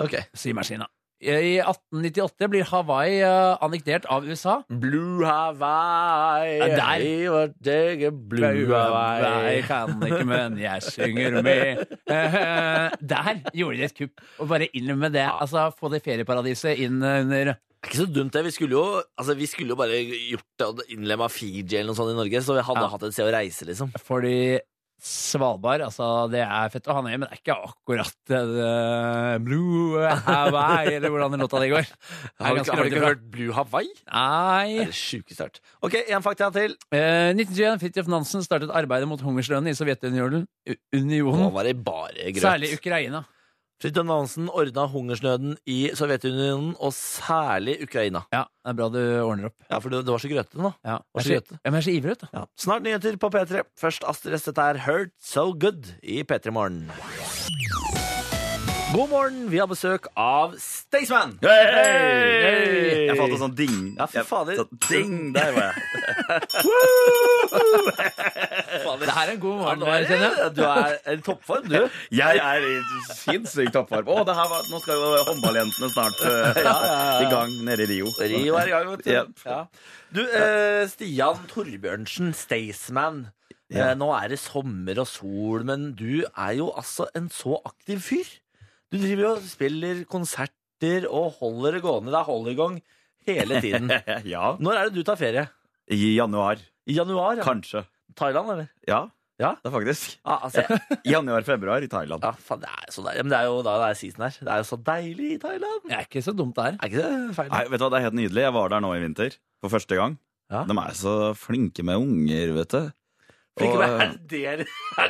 [0.00, 0.16] Ok.
[0.36, 0.88] Symaskina.
[1.20, 4.54] I 1898 blir Hawaii uh, annektert av USA.
[4.72, 7.02] Blue Hawaii, Ja, der.
[7.04, 9.58] jeg deg Blue Hawaii.
[9.58, 11.82] Jeg kan ikke, men jeg synger med.
[12.08, 14.24] Uh, Der gjorde de et kupp.
[14.40, 15.26] Og bare inn med det.
[15.28, 18.42] Altså, Få det ferieparadiset inn under Det er ikke så dumt, det.
[18.44, 21.96] Vi skulle jo, altså, vi skulle jo bare gjort det og innlemma Fiji eller noe
[21.96, 22.88] sånt i Norge, så vi hadde Ja.
[22.92, 23.92] hatt et sted å reise, liksom.
[24.04, 24.34] Fordi
[25.00, 29.96] Svalbard, altså det er fett å ha ned, men det er ikke akkurat uh, Blue
[30.26, 31.88] Hawaii, eller hvordan den låta di går.
[31.88, 33.08] Det Har er du ganske ikke, har du langt ikke ifra.
[33.14, 33.88] hørt Blue Hawaii?
[33.96, 34.76] Det Nei.
[34.82, 35.60] er det sjukeste jeg har hørt.
[35.88, 36.76] Ok, én fakta til.
[36.92, 40.44] Eh, 1921, Fridtjof Nansen startet arbeidet mot hungerslønnen i Sovjetunionen.
[40.68, 41.50] U- Nå Unionen.
[41.56, 42.44] var det bare grøt.
[42.44, 43.24] Særlig Ukraina.
[43.80, 48.26] Fridtjof Nansen ordna hungersnøden i Sovjetunionen, og særlig Ukraina.
[48.34, 49.56] Ja, det er bra du ordner opp.
[49.70, 50.74] Ja, for det, det var så grøtete nå.
[50.84, 52.28] Ja, Var jeg så, ja, men jeg er så ivrig, vet du.
[52.36, 52.44] Ja.
[52.60, 53.64] Snart nyheter på P3.
[53.80, 54.44] Først Astrid S.
[54.50, 56.84] Dette er Hurt So Good i P3 Morgen.
[58.90, 61.36] God morgen, vi har besøk av Staysman.
[61.44, 63.06] Hey!
[63.06, 63.92] Jeg fant en sånn ding.
[63.94, 64.64] Ja, fy fader.
[64.88, 65.30] Ding!
[65.36, 65.74] Der var jeg.
[69.00, 70.50] Det her er en god morgen, Ja, er jeg.
[70.56, 71.86] Du er i toppform, du.
[72.18, 72.82] Jeg er i
[73.14, 74.10] sinnssykt toppform.
[74.10, 76.74] Oh, var, nå skal jo håndballjentene snart uh, Ja,
[77.22, 78.10] i gang nede i Rio.
[78.18, 79.14] Rio er i gang, vet du.
[80.18, 83.30] Du, uh, Stian Torbjørnsen, Staysman.
[83.70, 88.02] Eh, nå er det sommer og sol, men du er jo altså en så aktiv
[88.02, 88.26] fyr.
[88.90, 92.10] Du driver jo og spiller konserter og holder det gående.
[92.10, 92.76] Det er holder i gang
[93.28, 93.90] hele tiden.
[94.34, 94.56] ja.
[94.58, 95.46] Når er det du tar ferie?
[95.90, 96.58] I januar.
[96.90, 97.38] I januar?
[97.38, 97.46] Ja.
[97.46, 97.84] Kanskje.
[98.18, 98.68] Thailand, eller?
[98.88, 99.04] Ja,
[99.40, 99.54] Ja.
[99.62, 100.18] det er faktisk.
[100.28, 100.64] Ah, altså,
[101.14, 102.20] Januar-februar i Thailand.
[102.26, 103.22] ja faen, det er så deilig.
[103.24, 104.34] Men det er jo da det er season her.
[104.40, 105.78] Det er jo så deilig i Thailand.
[105.86, 106.74] Det er ikke så dumt, det her.
[106.82, 107.48] Er ikke det feil?
[107.54, 108.42] Nei, vet du hva, Det er helt nydelig.
[108.44, 110.18] Jeg var der nå i vinter for første gang.
[110.50, 110.64] Ja.
[110.68, 112.90] De er så flinke med unger, vet du.
[113.68, 114.56] Og- er det det er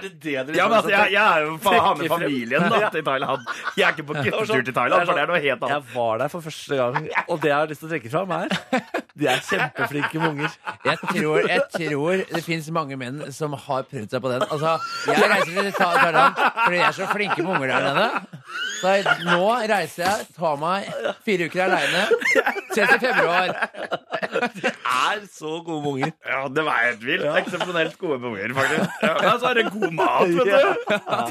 [0.00, 2.80] det det dere Ja, men altså, jeg, jeg er jo faen ha med familien da,
[2.95, 3.47] til Thailand.
[3.76, 5.75] Jeg er ikke på var guttetur sånn- til Thailand, for det er noe helt annet.
[5.76, 8.30] Jeg var der for første gang, og det jeg har lyst til å trekke fram,
[8.30, 8.49] er
[9.21, 10.52] De er kjempeflinke med unger.
[10.86, 14.45] Jeg tror, jeg tror det fins mange menn som har prøvd seg på den.
[14.49, 14.76] Altså,
[15.10, 18.08] Jeg reiser til Thailand fordi jeg er så flinke med unger der nede.
[18.80, 20.89] Så jeg, nå reiser jeg, tar meg
[21.26, 22.06] fire uker aleine.
[22.73, 23.52] Ses i februar.
[24.30, 26.12] Er så gode med unger.
[26.26, 27.26] Ja, det var helt vilt.
[27.43, 29.02] Eksepsjonelt gode med unger, faktisk.
[29.02, 31.30] Ja, men så er det god mat, vet du.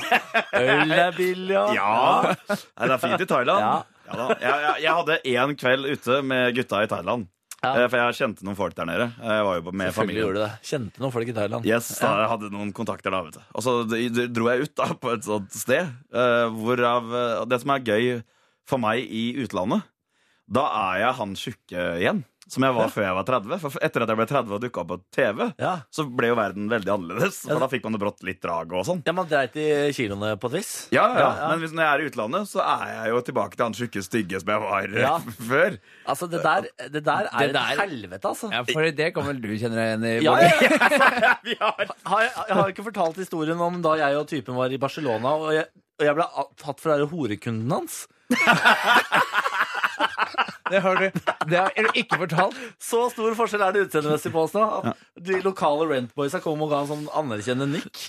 [0.59, 1.65] Øl er billig, ja.
[1.75, 2.35] Ja.
[2.49, 3.65] Nei, det er fint i Thailand.
[3.65, 3.73] Ja.
[4.09, 4.27] Ja, da.
[4.41, 7.27] Jeg, jeg, jeg hadde én kveld ute med gutta i Thailand.
[7.59, 7.73] Ja.
[7.75, 9.05] Eh, For jeg kjente noen folk der nede.
[9.19, 10.23] Jeg var jo med Selvfølgelig familien.
[10.23, 10.69] gjorde du det.
[10.69, 11.67] Kjente noen folk i Thailand.
[11.67, 13.41] Yes, da jeg hadde noen kontakter da, vet du.
[13.59, 13.73] Og så
[14.31, 18.09] dro jeg ut da på et sånt sted, eh, hvorav eh, Det som er gøy
[18.69, 19.85] for meg i utlandet,
[20.49, 22.23] da er jeg han tjukke igjen.
[22.49, 23.59] Som jeg var før jeg var 30.
[23.61, 25.73] For etter at jeg ble 30 og dukka på TV, Ja.
[25.93, 27.43] så ble jo verden veldig annerledes.
[27.45, 29.03] For da fikk man jo brått litt drag og sånn.
[29.05, 30.71] ja, man dreit i kiloene på et vis.
[30.95, 31.49] Ja, ja, Ja.
[31.53, 34.03] Men hvis, når jeg er i utlandet, så er jeg jo tilbake til han tjukke
[34.03, 35.13] stygge som jeg var eh, Ja.
[35.51, 35.77] før.
[36.09, 38.49] Altså, det der, det der er Det et helvete, altså.
[38.51, 40.15] Ja, for det kan vel du kjenne deg igjen i?
[40.25, 40.49] Ja, ja,
[41.29, 41.85] ja, Vi har
[42.49, 45.67] jeg har ikke fortalt historien om da jeg og typen var i Barcelona, og jeg,
[45.99, 46.25] og jeg ble
[46.57, 48.07] tatt for å være horekunden hans.
[50.69, 51.05] Det har du
[51.49, 52.57] det har du ikke fortalt.
[52.81, 54.63] Så stor forskjell er det utseendemessig på oss nå.
[54.79, 58.03] At de lokale rentboysa kom og ga en sånn anerkjennende nikk.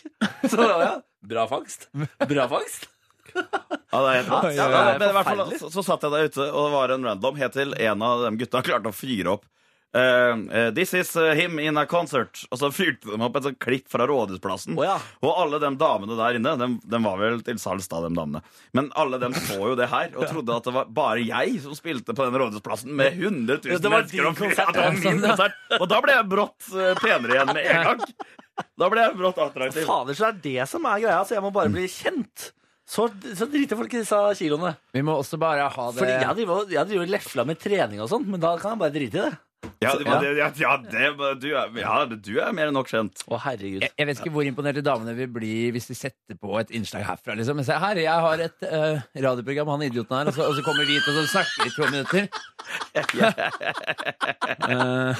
[0.51, 0.95] Så ja,
[1.33, 1.89] bra fangst.
[2.29, 2.89] Bra fangst.
[3.31, 4.49] Ja, det er helt rått.
[4.57, 6.73] Ja, Ja, ja, men i hvert fall, så, så satt jeg der ute, og det
[6.75, 9.47] var en random helt til en av de gutta klarte å fyre opp
[9.95, 12.43] eh, eh, This is eh, him in a concert.
[12.51, 14.77] Og så fyrte de opp et sånt klipp fra Rådhusplassen.
[14.79, 14.97] Oh, ja.
[15.23, 18.43] Og alle de damene der inne, de, de var vel til salgs, da, de damene.
[18.77, 21.75] Men alle dem så jo det her og trodde at det var bare jeg som
[21.79, 24.17] spilte på den Rådhusplassen med 100 000 Ja, det var mennesker.
[24.19, 25.59] din og konsert, Ja, det var min konsert.
[25.81, 26.71] Og da ble jeg brått
[27.03, 28.07] penere igjen med en gang.
[28.77, 29.85] Da ble jeg brått attraktiv.
[29.89, 31.21] Fader, så det er det som er greia.
[31.25, 32.51] Så jeg må bare bli kjent.
[32.91, 33.05] Så,
[33.39, 34.73] så driter folk i disse kiloene.
[34.93, 37.61] Vi må også bare ha det Fordi jeg driver og- jeg driver og lefla med
[37.63, 39.31] trening og sånn, men da kan jeg bare drite i det.
[39.81, 40.21] Ja, det, Ja.
[40.37, 41.07] ja, ja, det,
[41.41, 43.23] du, er, ja, du er mer enn nok kjent.
[43.25, 43.81] Å, herregud.
[43.81, 47.07] Jeg, jeg vet ikke hvor imponerte damene vil bli hvis de setter på et innslag
[47.09, 47.33] herfra.
[47.39, 47.57] Liksom.
[47.57, 50.65] Men se, her, jeg har et uh, radioprogram, han idioten her, og så, og så
[50.67, 52.29] kommer vi hit og så snakker vi i to minutter.
[54.77, 55.17] uh,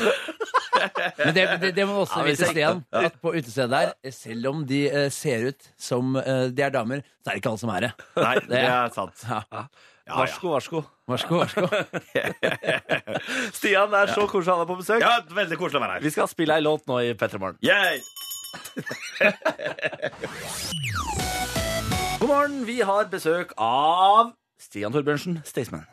[1.23, 4.53] men det, det, det må også Ja, vi vite, Stian, at på utestedet der, selv
[4.53, 7.73] om de uh, ser ut som de er damer, så er det ikke alle som
[7.73, 7.93] er det.
[8.21, 9.25] Nei, det er sant.
[10.11, 10.17] Ja.
[10.19, 10.81] Varsko, varsko.
[11.07, 11.47] så god.
[13.57, 15.01] Stian, det er så koselig å ha deg på besøk.
[15.05, 16.03] ja, veldig koselig å være her.
[16.07, 17.59] Vi skal spille ei låt nå i P3 Morgen.
[17.63, 18.01] Yay!
[22.21, 25.87] God morgen, vi har besøk av Stian Torbjørnsen, Staysman.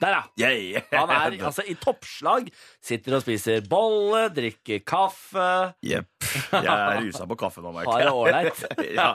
[0.00, 0.50] Der, ja.
[0.96, 2.46] Han er altså i toppslag.
[2.84, 5.48] Sitter og spiser bolle, drikker kaffe.
[5.84, 6.08] Jepp.
[6.52, 8.62] Jeg er rusa på kaffe nå, merker Har det ålreit.
[8.98, 9.08] ja,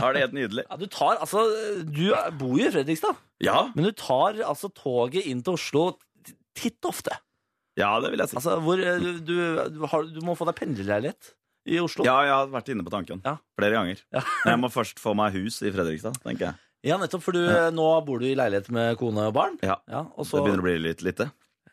[0.00, 0.64] har det helt nydelig.
[0.70, 1.42] Ja, du tar altså
[1.90, 2.04] Du
[2.38, 5.84] bor jo i Fredrikstad, Ja, men du tar altså toget inn til Oslo
[6.56, 7.14] titt ofte.
[7.78, 8.36] ja det vil jeg si.
[8.40, 9.36] Altså, hvor eh, du, du,
[9.76, 11.30] du, har, du må få deg pendlerleilighet
[11.70, 12.04] i Oslo.
[12.08, 13.36] Ja, jeg har vært inne på tanken Ja.
[13.58, 14.00] flere ganger.
[14.14, 14.22] Ja.
[14.44, 16.60] Men jeg må først få meg hus i Fredrikstad, tenker jeg.
[16.86, 17.42] Ja, nettopp, for du,
[17.76, 19.58] nå bor du i leilighet med kone og barn.
[19.64, 21.26] Ja, Ja, og Det begynner å bli litt lite.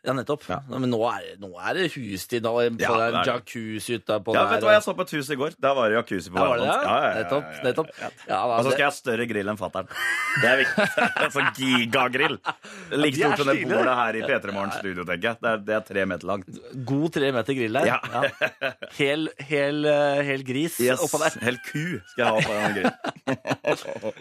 [0.07, 0.45] Ja nettopp.
[0.49, 0.57] Ja.
[0.71, 2.45] Men nå er, nå er det hustid.
[2.47, 3.23] Nå er Ja, det er det.
[3.27, 4.51] jacuzzi utapå Ja, der.
[4.55, 5.57] vet du hva, Jeg så på et hus i går.
[5.61, 6.83] Da var det jacuzzi på verandaen.
[6.87, 7.91] Ja, ja, Nettopp, nettopp.
[8.27, 9.91] Da, Og så skal jeg ha større grill enn fatter'n.
[10.41, 10.87] Det er viktig.
[11.35, 12.37] Sånn gigagrill.
[12.95, 15.41] Like stort som det bordet her i P3 Morgens studio, tenker jeg.
[15.43, 16.61] Det er, det er tre meter langt.
[16.87, 17.91] God tre meter grill der.
[17.91, 17.99] Ja.
[18.97, 21.01] Hel, hel, eh, hel gris Yes.
[21.03, 21.35] oppå der.
[21.43, 22.97] Hel ku skal jeg ha på den grillen.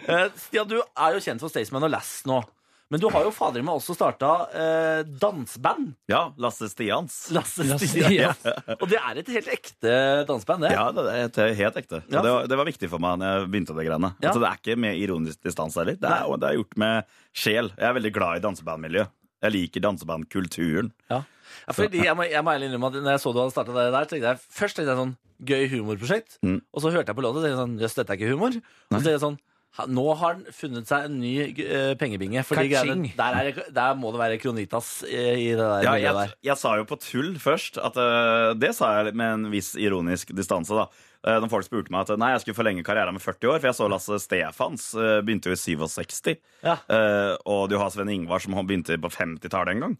[0.07, 2.41] Eh, Stian, du er jo kjent for Staysman og Lass nå.
[2.87, 5.89] Men du har jo fader meg også starta eh, danseband.
[6.07, 7.17] Ja, Lasse Stians.
[7.35, 7.83] Lasse Stians.
[7.83, 8.37] Stian.
[8.39, 8.77] Stian.
[8.81, 9.95] Og det er et helt ekte
[10.29, 10.71] danseband, det.
[10.71, 11.99] Ja, det er helt ekte.
[12.07, 12.21] Ja.
[12.23, 14.13] Det, var, det var viktig for meg når jeg begynte det greiene.
[14.21, 14.29] Ja.
[14.29, 15.99] Altså, det er ikke med ironisk distanse heller.
[15.99, 17.73] Det er, det er gjort med sjel.
[17.75, 19.05] Jeg er veldig glad i dansebandmiljø.
[19.43, 20.93] Jeg liker dansebandkulturen.
[21.11, 21.21] Ja.
[21.67, 23.75] Ja, fordi jeg må, jeg må ærlig innrømme at når jeg så du hadde starta
[23.75, 25.13] det der, tenkte jeg først tenkte jeg sånn
[25.47, 26.39] gøy humorprosjekt.
[26.45, 26.59] Mm.
[26.71, 28.57] Og så hørte jeg på låta og tenkte jeg sånn jøss, dette er ikke humor.
[28.57, 29.39] Og så tenkte jeg sånn
[29.85, 32.41] nå har han funnet seg en ny eh, pengebinge.
[32.47, 36.15] Fordi greiene, der, er, der må det være Kronitas eh, i det der Ja, jeg,
[36.17, 36.33] der.
[36.49, 40.33] jeg sa jo på tull først at uh, Det sa jeg med en viss ironisk
[40.37, 40.87] distanse, da.
[41.27, 43.69] Uh, Når folk spurte meg at nei, jeg skulle forlenge karrieren med 40 år, for
[43.69, 46.37] jeg så Lasse Stefans uh, begynte jo i 67.
[46.63, 46.77] Ja.
[46.89, 49.97] Eh, og du har Sven Ingvar som begynte på 50-tallet en gang.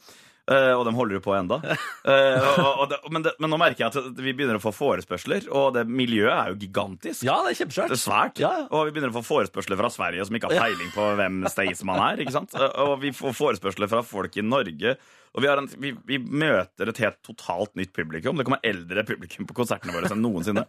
[0.47, 1.57] Eh, og de holder jo på ennå.
[1.67, 5.49] og, og det, men, det, men nå merker jeg at vi begynner å få forespørsler,
[5.51, 7.25] og det miljøet er jo gigantisk.
[7.27, 8.39] Ja, det er Det er svært.
[8.43, 8.65] Ja, ja.
[8.71, 12.03] Og vi begynner å få forespørsler fra Sverige som ikke har peiling på hvem Staysman
[12.11, 12.23] er.
[12.23, 12.55] ikke sant?
[12.87, 14.95] Og vi får forespørsler fra folk i Norge.
[15.37, 18.39] Og vi, har en, vi, vi møter et helt totalt nytt publikum.
[18.39, 20.63] Det kommer eldre publikum på konsertene våre enn noensinne.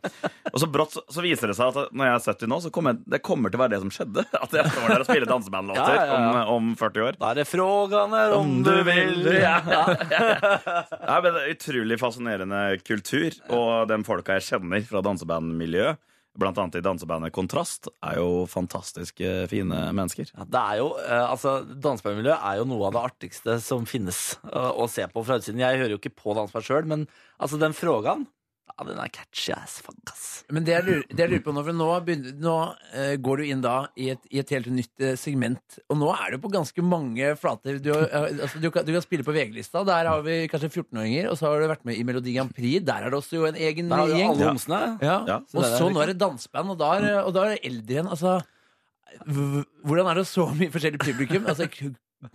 [0.53, 2.73] Og så brått så, så viser det seg at når jeg er 70 nå, så
[2.75, 4.27] kommer det kommer til å være det som skjedde.
[4.29, 6.43] At jeg står der og spiller dansebandlåter Ja, ja, ja.
[6.53, 7.17] om, om 40 år.
[7.23, 9.25] Da er det frågane om du vil.
[9.39, 9.57] Ja.
[9.65, 13.33] Ja, men det er Utrolig fascinerende kultur.
[13.55, 15.97] Og de folka jeg kjenner fra dansebandmiljøet,
[16.39, 19.21] blant annet i dansebandet Kontrast, er jo fantastisk
[19.51, 20.31] fine mennesker.
[20.35, 24.39] Ja, det er jo, eh, altså Dansebandmiljøet er jo noe av det artigste som finnes
[24.53, 25.63] eh, å se på fra utsiden.
[25.63, 27.07] Jeg hører jo ikke på danseband sjøl, men
[27.39, 28.27] altså den frågan
[28.69, 30.45] ja, den er catchy as fuck, ass.
[30.53, 32.55] Men det jeg lurer, det jeg lurer på nå, for nå, begynner, nå
[32.95, 36.11] uh, går du inn da i et, i et helt nytt eh, segment, og nå
[36.15, 37.81] er du på ganske mange flater.
[37.83, 41.31] Du, eh, altså, du, kan, du kan spille på VG-lista, der har vi kanskje 14-åringer,
[41.33, 43.49] og så har du vært med i Melodi Grand Prix, der er det også jo
[43.51, 44.31] en egen Der gjeng.
[44.35, 44.53] alle Ja.
[44.53, 44.83] homsene.
[45.03, 45.17] Ja.
[45.33, 45.41] Ja.
[45.55, 48.13] Og Så nå er det danseband, og da er, og da er det eldre igjen.
[48.15, 48.39] Altså,
[49.85, 51.47] hvordan er det så mye forskjellig publikum?
[51.49, 51.67] Altså,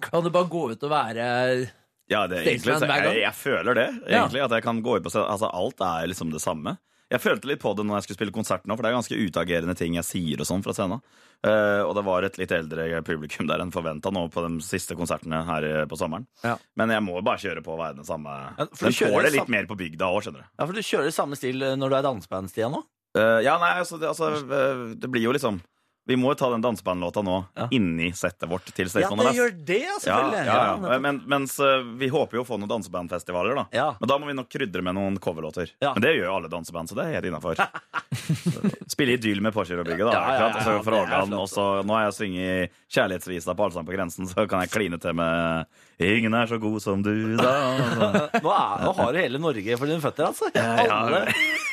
[0.02, 1.26] kan det bare gå ut og være
[2.12, 4.24] Ja, det er egentlig, så jeg, jeg føler det, Ja.
[4.24, 4.42] egentlig.
[4.44, 5.12] At jeg kan gå på.
[5.24, 6.78] Altså, alt er liksom det samme.
[7.14, 9.18] Jeg følte litt på det når jeg skulle spille konsert nå, for det er ganske
[9.20, 11.04] utagerende ting jeg sier og sånn fra scenen.
[11.46, 14.96] Uh, og det var et litt eldre publikum der enn forventa nå på de siste
[14.98, 16.26] konsertene her eh, på sommeren.
[16.42, 16.56] Ja.
[16.80, 18.32] Men jeg må bare kjøre på å være den samme.
[18.58, 19.58] Ja, Den får det litt samme...
[19.58, 20.50] mer på bygda òg, skjønner du.
[20.56, 22.82] Ja, for du kjører samme stil eh, når du er danseband, Stian, nå?
[23.14, 24.32] Uh, ja, nei, altså det, altså
[24.98, 25.60] det blir jo liksom
[26.06, 27.68] Vi må jo ta den dansebandlåta nå Ja.
[27.72, 30.46] inni settet vårt til Ja, det gjør det, selvfølgelig.
[30.46, 31.00] ja, ja.
[31.00, 33.66] Men, mens eh, vi håper jo å få noen dansebandfestivaler, da.
[33.72, 33.86] Ja.
[34.02, 35.72] Men da må vi nok krydre med noen coverlåter.
[35.80, 35.94] Ja.
[35.96, 37.56] Men det gjør jo alle danseband, så det er helt innafor.
[38.94, 40.14] Spille Idyll med Påkjørerbygget, da.
[40.14, 44.28] Ja, ja, fra Ågan, og så nå har jeg sunget kjærlighetsvisa på Allsang på grensen,
[44.28, 45.66] så kan jeg kline til med
[46.00, 47.52] 'Ingen er så god som du', da.
[48.44, 50.50] Nå, er, nå har du hele Norge for dine føtter, altså.
[50.56, 50.96] Ja, ja.
[50.98, 51.20] Alle,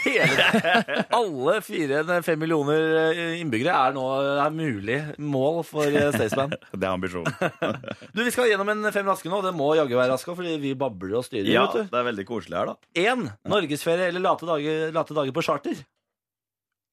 [0.05, 4.05] hele, alle fire fem millioner eh, innbyggere er nå
[4.45, 6.53] er mulig mål for eh, Staysman.
[6.77, 7.33] Det er ambisjonen.
[8.15, 9.41] Du, Vi skal gjennom en fem raske nå.
[9.45, 11.49] Det må jaggu være raske, fordi vi babler og styrer.
[11.53, 11.93] Ja, vet du.
[11.95, 12.77] det er veldig koselig her, da.
[13.01, 15.81] Én norgesferie eller late dager, late dager på charter.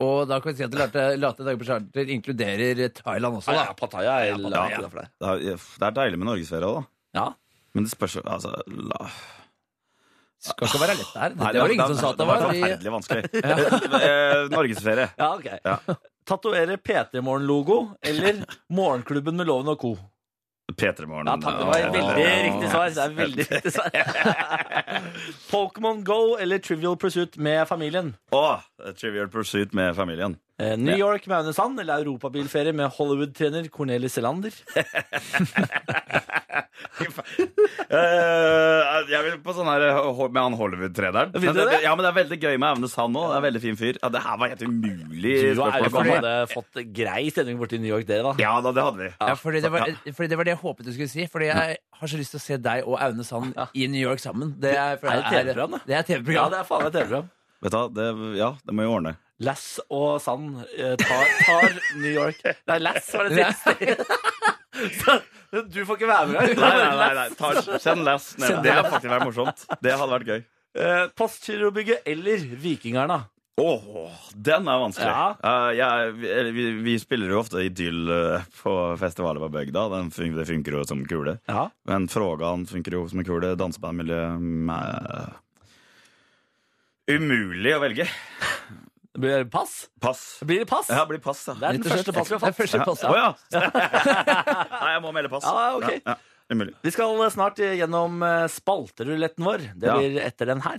[0.03, 3.63] Og da kan vi si at late, late dager på charter inkluderer Thailand også, Ja,
[3.71, 3.73] da.
[3.79, 5.07] Pattaya er Ja, Pattaya.
[5.33, 6.91] er, det er deilig med norgesferie òg, da.
[7.17, 7.27] Ja.
[7.75, 9.05] Men det spørs jo altså, la,
[10.47, 11.29] Skal ikke være lett det.
[11.37, 12.43] Nei, Det var det ingen som sa at det var.
[12.43, 13.23] Det var forferdelig vanskelig.
[14.07, 15.07] Eh, Norgesferie.
[15.17, 15.49] Ja, ok.
[15.65, 15.97] Ja.
[16.27, 18.43] Tatovere P3 Morgen-logo eller
[18.77, 19.97] Morgenklubben med Loven og co.
[20.77, 21.29] P3 Morgen.
[21.31, 22.89] Ja, takk, det var et veldig riktig svar.
[22.91, 23.89] Det er veldig riktig svar.
[25.53, 28.11] Pokémon Go eller Trivial Pursuit med familien.
[28.35, 28.43] Å,
[28.99, 30.35] Trivial Pursuit med familien.
[30.59, 34.51] Eh, New York med Aune Sand eller europabilferie med Hollywood-trener Cornelis Selander.
[37.87, 41.33] Eh, jeg vil på sånn her eh, med han Hollywood-treneren.
[41.83, 43.33] Ja, men det er veldig gøy med Aune Sand òg.
[43.35, 43.99] Er veldig fin fyr.
[44.01, 45.35] Ja, det her var helt umulig.
[45.55, 48.35] Du og Aune hadde fått grei stemning borti New York, dere, da.
[48.41, 49.11] Ja da, det hadde vi.
[49.19, 51.27] Ja, fordi det, var, fordi det var det jeg håpet du skulle si.
[51.31, 54.23] Fordi jeg har så lyst til å se deg og Aune Sand i New York
[54.23, 54.55] sammen.
[54.61, 55.83] Det er, Er det TV-program, da?
[55.85, 56.51] Det er Ja, TV-program.
[56.53, 57.31] det er faen meg TV-program.
[57.57, 59.17] Vet du det, ja, det må vi ordne.
[59.41, 63.97] Lass og Sand eh, tar, tar New York Nei, Lass var det siste.
[64.99, 67.27] Så Du får ikke være med Nei, nei, nei, nei.
[67.39, 68.29] Ta, send ned.
[68.65, 69.65] Det hadde faktisk vært morsomt.
[69.81, 70.45] Det hadde vært gøy.
[70.77, 73.23] Eh, Postgirobygget eller Vikingerne?
[73.61, 75.09] Åh, den er vanskelig.
[75.09, 75.37] Ja.
[75.41, 79.87] Uh, ja, vi, vi, vi spiller jo ofte idyll eh, på festivaler på bygda.
[79.95, 81.39] Den fun det funker jo som kule.
[81.49, 81.63] Ja.
[81.89, 83.55] Men Frågan funker jo som en kule.
[83.57, 85.31] Dansebandmiljø mm, eh,
[87.17, 88.05] Umulig å velge.
[89.17, 89.87] Det pass.
[89.99, 90.21] Pass.
[90.45, 90.89] Blir det pass?
[90.89, 91.55] Ja, det blir pass, ja.
[91.57, 92.47] Det er den første pass vi har fått.
[92.47, 93.09] Det er første pass, ja.
[93.09, 93.29] Å ja.
[94.83, 95.47] Nei, jeg må melde pass.
[95.47, 95.89] Ja, ok.
[95.89, 96.17] Ja, ja.
[96.53, 96.75] Umulig.
[96.85, 99.65] Vi skal snart gjennom eh, spalteruletten vår.
[99.75, 99.97] Det Ja.
[99.97, 100.77] blir etter den her.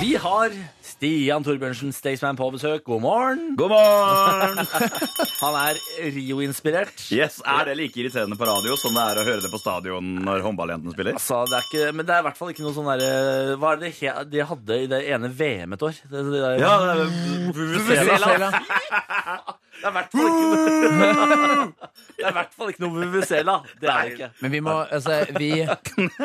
[0.00, 0.52] Vi har
[0.96, 2.80] Stian Torbjørnsen Staysman på besøk.
[2.86, 3.40] God morgen.
[3.60, 4.62] God morgen!
[5.42, 5.76] Han er
[6.14, 7.02] Rio-inspirert.
[7.12, 10.14] Yes, Er det like irriterende på radio som det er å høre det på stadion
[10.24, 11.18] når håndballjentene spiller?
[11.18, 13.74] Altså, det er ikke, men det er i hvert fall ikke noe sånn derre Hva
[13.76, 16.00] er det he- de hadde i det ene VM et år?
[16.08, 16.72] Det, det, der- Ja,
[17.52, 18.16] Vuvuzela.
[18.16, 18.50] Vuvuzela.
[19.76, 21.64] Det er i hvert fall ikke noe
[22.16, 23.56] Det er i hvert fall ikke noe Vuvuzela.
[23.76, 24.28] Det er det ikke.
[24.40, 25.50] Men vi må, altså, vi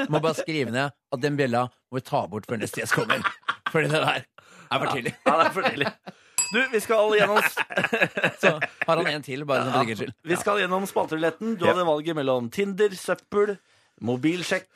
[0.08, 3.20] må bare skrive ned at den bjella må vi ta bort før neste gjest kommer.
[3.68, 4.24] Fordi det der
[4.72, 5.14] er for tidlig.
[5.26, 5.92] Ja, det er for tidlig.
[6.52, 7.38] Du, vi skal gjennom
[8.42, 10.16] Så har han en til, bare sånn for sikkerhets skyld.
[10.32, 11.54] Vi skal gjennom spalteruletten.
[11.62, 13.54] Du hadde valget mellom Tinder, søppel,
[14.04, 14.68] mobilsjekk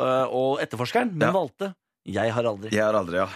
[0.00, 1.34] øh, og etterforskeren, men Ja.
[1.36, 1.68] valgte
[2.10, 2.70] Jeg har aldri.
[2.74, 3.28] Jeg har aldri, ja.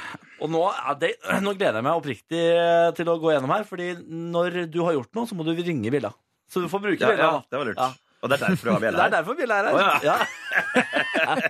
[0.43, 1.13] Og nå, er det,
[1.45, 4.97] nå gleder jeg meg oppriktig eh, til å gå gjennom her, Fordi når du har
[4.97, 6.11] gjort noe, så må du ringe bjella.
[6.51, 7.25] Så du får bruke Ja, bjella.
[7.25, 7.45] ja, da.
[7.51, 7.79] det var lurt.
[7.85, 7.91] Ja.
[8.25, 9.11] Og det er derfor du har Det er her?
[9.13, 9.75] derfor bjella er her.
[9.75, 10.17] Å, ja.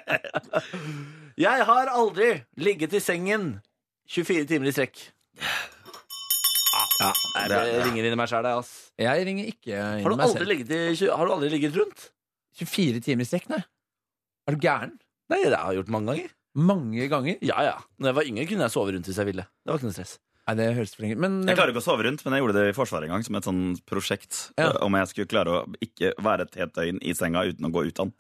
[1.47, 2.29] Jeg har aldri
[2.63, 3.47] ligget i sengen
[4.09, 5.01] 24 timer i strekk.
[7.01, 8.91] Ja, det det er- ringer inn i meg sjæl, ass.
[8.99, 10.51] Jeg ringer ikke inn Har du, meg aldri selv.
[10.53, 12.11] ligget i, tjue- har du aldri ligget rundt?
[12.57, 13.63] 24 timer i strekk, nei.
[14.49, 14.99] Er du gæren?
[15.31, 16.31] Nei, det har jeg gjort mange ganger.
[16.55, 17.39] Mange ganger?
[17.43, 17.77] Ja, ja.
[17.99, 19.43] Når jeg var yngre, kunne jeg sove rundt hvis jeg ville.
[19.65, 20.19] Det var ikke noe stress.
[20.47, 22.53] Nei, det høres for lenge Men Jeg klarer ikke å sove rundt, men jeg gjorde
[22.55, 24.53] det i Forsvaret en gang som et sånn prosjekt.
[24.59, 24.69] Ja.
[24.69, 27.73] eh, Om jeg skulle klare å ikke være et helt døgn i senga uten å
[27.73, 28.15] gå ut av den.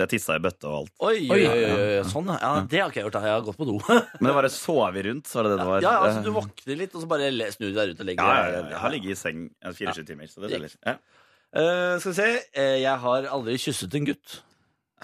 [0.00, 0.92] Så jeg tissa i bøtte og alt.
[1.04, 1.40] Oi, Oi.
[1.44, 2.50] oi, oi, sånn, ja.
[2.64, 3.16] Det har ikke jeg gjort.
[3.18, 3.20] da.
[3.28, 3.74] Jeg har gått på do.
[4.20, 5.84] Men det bare sov vi rundt, så var det det det var.
[5.84, 8.24] Ja, altså Du våkner litt, og så bare le- snur du deg rundt og legger
[8.24, 8.54] Ja, deg.
[8.54, 10.72] ja, ja, jeg har ligget i seng eh, 24 timer, så det teller.
[10.88, 10.94] Ja.
[11.52, 12.28] Eh, skal vi se.
[12.56, 14.38] Eh, jeg har aldri kysset en gutt.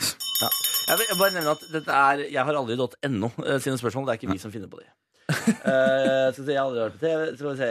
[0.01, 0.49] Ja.
[0.87, 4.07] Jeg vil bare nevne at dette er Jeg har aldri.no uh, sine spørsmål.
[4.09, 4.89] Det er ikke vi som finner på de.
[5.67, 7.23] Eh, skal vi se, jeg har aldri vært på TV.
[7.37, 7.71] Skal vi se.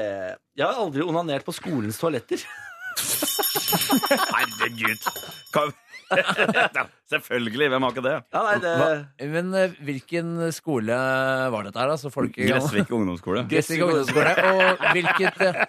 [0.59, 2.45] Jeg har aldri onanert på skolens toaletter.
[4.35, 5.01] Herregud!
[5.55, 5.71] Kan...
[7.12, 8.13] Selvfølgelig, hvem har ikke det?
[8.34, 10.96] Ja, nei, det, Men eh, hvilken skole
[11.54, 11.98] var dette her, da?
[12.02, 13.44] Så folk Gressvik ungdomsskole.
[13.52, 14.32] Gressvik ungdomsskole.
[14.52, 15.60] Og hvilket, eh,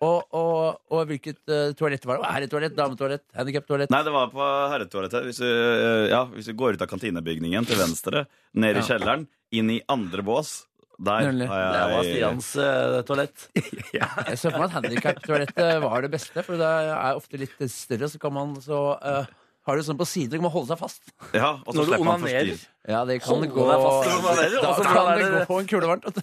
[0.00, 2.30] og, og, og hvilket eh, toalett var det?
[2.38, 3.92] Herretoalett, dametoalett, handikaptoalett?
[3.92, 5.28] Nei, det var på herretoalettet.
[5.28, 8.24] Hvis du, eh, ja, hvis du går ut av kantinebygningen til venstre,
[8.56, 8.88] ned i Ja.
[8.94, 10.62] kjelleren, inn i andre bås
[10.98, 11.46] Der Nemlig.
[11.50, 13.42] har det var jeg Stians eh, toalett.
[14.00, 18.08] Jeg så for meg at handikaptoalettet var det beste, for det er ofte litt større,
[18.08, 19.28] så kan man så eh,
[19.66, 21.02] har du sånn på siden, så kan man holde seg fast.
[21.34, 22.52] Ja, og så Når du slipper man onanerer.
[22.54, 22.92] forstyrre.
[22.94, 25.46] Ja, det kan Holde gå deg fast onanerer, Da og så kan er det det-
[25.50, 26.04] gå en kule varmt.
[26.06, 26.14] vet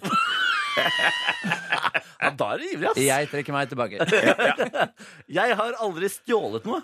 [2.24, 2.98] Ja, da er du ivrig, ass.
[3.04, 4.00] Jeg trekker meg tilbake.
[5.38, 6.80] Jeg har aldri stjålet noe.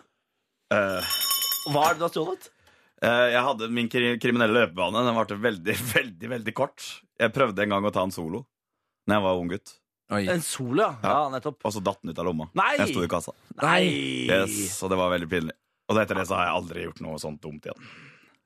[0.70, 1.14] Eh,
[1.72, 2.50] Hva er det du har stjålet?
[3.02, 5.00] eh, jeg hadde min kri kriminelle løpebane.
[5.06, 6.84] Den varte veldig, veldig veldig kort.
[7.18, 8.44] Jeg prøvde en gang å ta en solo
[9.08, 9.72] Når jeg var ung gutt.
[10.12, 10.24] Oi.
[10.28, 10.94] En solo, ja.
[11.02, 11.28] ja.
[11.30, 11.60] nettopp.
[11.64, 12.48] Og så datt den ut av lomma.
[12.58, 12.72] Nei!
[12.82, 13.32] Jeg sto i kassa.
[13.62, 13.82] Nei!
[14.28, 15.54] Yes, og det var veldig pinlig.
[15.90, 17.90] Og etter det så har jeg aldri gjort noe sånt dumt igjen.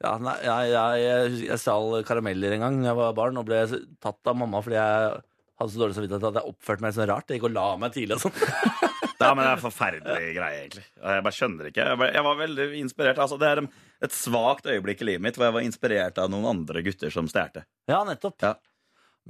[0.04, 3.46] Ja, nei, jeg, jeg, jeg, jeg stjal karameller en gang da jeg var barn, og
[3.48, 3.62] ble
[4.02, 5.14] tatt av mamma fordi jeg
[5.60, 7.30] hadde så dårlig samvittighet at jeg oppførte meg så rart.
[7.30, 8.40] Jeg gikk og la meg tidlig og sånn.
[9.24, 10.82] Ja, men det er en forferdelig greie, egentlig.
[10.98, 11.84] Jeg bare skjønner ikke.
[11.86, 13.20] Jeg, bare, jeg var veldig inspirert.
[13.22, 13.60] Altså, det er
[14.04, 17.30] et svakt øyeblikk i livet mitt hvor jeg var inspirert av noen andre gutter som
[17.30, 17.62] stjal.
[17.88, 18.36] Ja, nettopp.
[18.44, 18.50] Ja.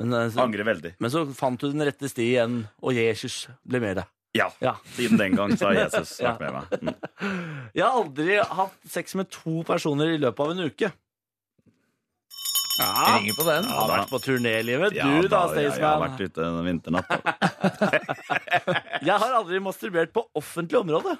[0.01, 0.95] Men, eh, så, Angrer veldig.
[0.99, 4.11] men så fant du den rette sti igjen, og Jesus ble med deg.
[4.35, 4.49] Ja.
[4.61, 4.73] Ja.
[4.97, 6.33] Siden den gang så har Jesus Ja.
[6.35, 6.65] vært med meg.
[6.83, 7.71] Mm.
[7.75, 10.91] Jeg har aldri hatt sex med to personer i løpet av en uke.
[12.75, 13.67] Jeg ringer på den.
[13.71, 17.07] Har vært på turnélivet, Ja, du da, jeg, jeg har vært ute en vinternatt.
[19.05, 21.13] Jeg har aldri masturbert på offentlig område.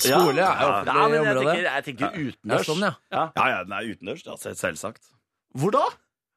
[0.00, 1.40] Skole er offentlig Ja, men jeg område.
[1.40, 2.66] tenker, jeg tenker Ja, utendørs.
[2.68, 2.92] sånn, ja.
[3.12, 3.24] Ja.
[3.36, 4.22] Ja, ja, den er utendørs,
[4.60, 5.10] selvsagt.
[5.58, 5.82] Hvor da?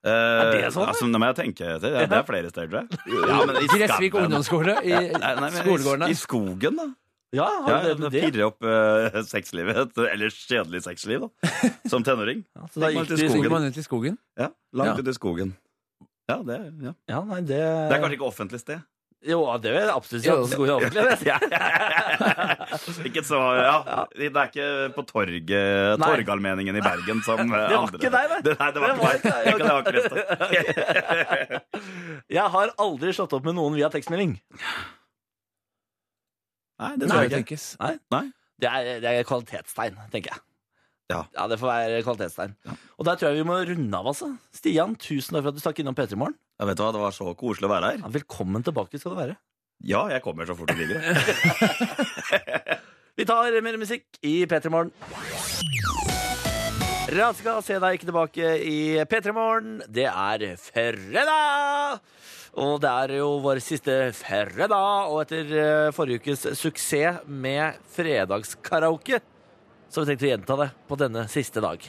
[0.03, 1.93] Er det sånn, Altså, nå må jeg tenke etter.
[1.95, 2.99] Ja, det er flere steder, tror jeg.
[3.29, 6.87] Ja, men i Gressvik ungdomsskole i Nei, nei, men i- skolegården I skogen, da.
[7.33, 8.21] Ja, Ja, det, det, det?
[8.27, 9.79] Pirre opp uh, sexlivet.
[9.79, 11.51] Et ellers kjedelig sexliv, da.
[11.91, 12.43] Som tenåring.
[12.73, 13.41] Så da Gikk man i Så skogen.
[13.41, 14.17] gikk man ut i skogen.
[14.37, 15.01] Ja, Langt Ja.
[15.01, 15.55] ut i skogen.
[16.29, 16.93] Ja, det, ja.
[17.09, 18.83] Ja, nei, det det er kanskje ikke offentlig sted.
[19.23, 20.29] Jo, det vil jeg absolutt si.
[20.29, 21.03] Jo, at det.
[21.27, 22.79] Ja, ja.
[23.07, 24.03] Ikke så, ja.
[24.12, 28.33] Det er ikke på torget, Torgallmenningen i Bergen som eh, Det var ikke deg.
[28.43, 29.43] Det, nei, det var ikke deg.
[29.47, 29.81] Det var
[30.51, 31.62] ikke.
[32.36, 34.36] Jeg har aldri slått opp med noen via tekstmelding.
[36.83, 37.62] Nei, det Det tror jeg ikke.
[38.17, 38.25] Nei.
[38.63, 40.41] Det er, det er kvalitetstegn, tenker jeg.
[41.13, 41.47] Ja.
[41.52, 42.56] det får være kvalitetstegn.
[42.97, 44.32] Og der tror jeg vi må runde av, altså.
[44.56, 46.38] Stian, tusen takk for at du stakk innom P3 Morgen.
[46.60, 48.04] Ja, vet du hva, Det var så koselig å være her.
[48.04, 49.38] Ja, velkommen tilbake skal du være.
[49.84, 51.02] Ja, jeg kommer så fort du ligger.
[53.19, 54.93] Vi tar mer musikk i P3 Morgen.
[57.13, 58.78] Raska se deg ikke tilbake i
[59.12, 59.73] P3 Morgen.
[59.91, 61.99] Det er fredag!
[62.63, 69.19] Og det er jo vår siste fredag, og etter eh, forrige ukes suksess med fredagskaraoke,
[69.93, 71.84] så vi tenkt å gjenta det på denne siste dag.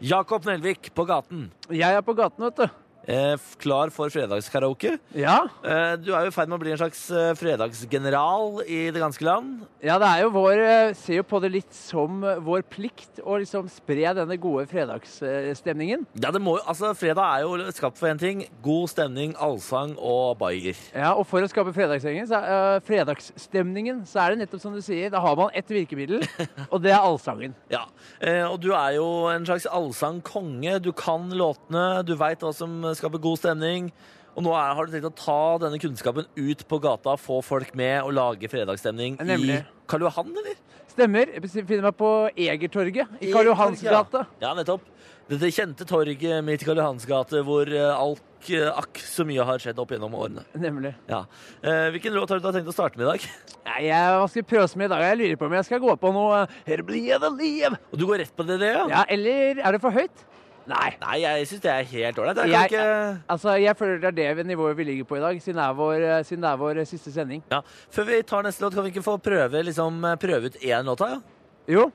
[0.00, 1.50] Jakob Nelvik på gaten.
[1.68, 2.79] Jeg er på gaten, vet du.
[3.08, 4.98] Eh, klar for fredagskaraoke.
[5.16, 5.38] Ja.
[5.64, 9.00] Eh, du er jo i ferd med å bli en slags eh, fredagsgeneral i det
[9.00, 9.62] ganske land.
[9.82, 10.60] ja, det er jo vår
[11.00, 16.04] Ser jo på det litt som vår plikt å liksom spre denne gode fredagsstemningen.
[16.22, 18.44] Ja, det må jo, altså Fredag er jo skapt for én ting.
[18.62, 20.76] God stemning, allsang og bayer.
[20.94, 24.74] Ja, og for å skape fredagsstemningen, så, er- uh, fredagsstemningen, så er det nettopp som
[24.76, 26.22] du sier, da har man ett virkemiddel,
[26.72, 27.54] og det er allsangen.
[27.72, 27.84] Ja,
[28.20, 30.78] eh, Og du er jo en slags allsangkonge.
[30.84, 33.90] Du kan låtene, du veit hva som skaper god stemning.
[34.38, 37.72] Og nå er, har du tenkt å ta denne kunnskapen ut på gata, få folk
[37.78, 39.58] med og lage fredagsstemning Nemlig.
[39.58, 40.58] i Karl Johan, eller?
[40.90, 41.30] Stemmer.
[41.36, 44.24] Jeg finner meg på Egertorget i Karl Johans gate.
[44.42, 44.86] Ja, nettopp.
[45.30, 49.44] Dette kjente torget midt i Karl Johans gate, hvor eh, alt eh, akk så mye
[49.46, 50.42] har skjedd opp gjennom årene.
[50.58, 50.96] Nemlig.
[51.10, 51.20] Ja.
[51.62, 53.28] Eh, hvilken låt har du da tenkt å starte med i dag?
[53.68, 55.04] Nei, jeg, hva skal vi prøve med i dag?
[55.06, 57.78] Jeg lurer på om jeg skal gå på noe eh, Her blir det liv.
[57.92, 58.88] Og du går rett på det, det ja?
[58.90, 60.26] Ja, eller er det for høyt?
[60.68, 60.90] Nei.
[61.00, 62.36] Nei, jeg syns det er helt ålreit.
[62.36, 65.40] Jeg Jeg- ikke Altså, jeg føler det er det nivået vi ligger på i dag,
[65.42, 67.42] siden det er vår, eh, det er vår eh, siste sending.
[67.50, 67.60] ja.
[67.90, 70.98] Før vi tar neste låt, kan vi ikke få prøve, liksom, prøve ut én låt?
[71.00, 71.20] her?
[71.66, 71.74] Ja?
[71.74, 71.92] Jo,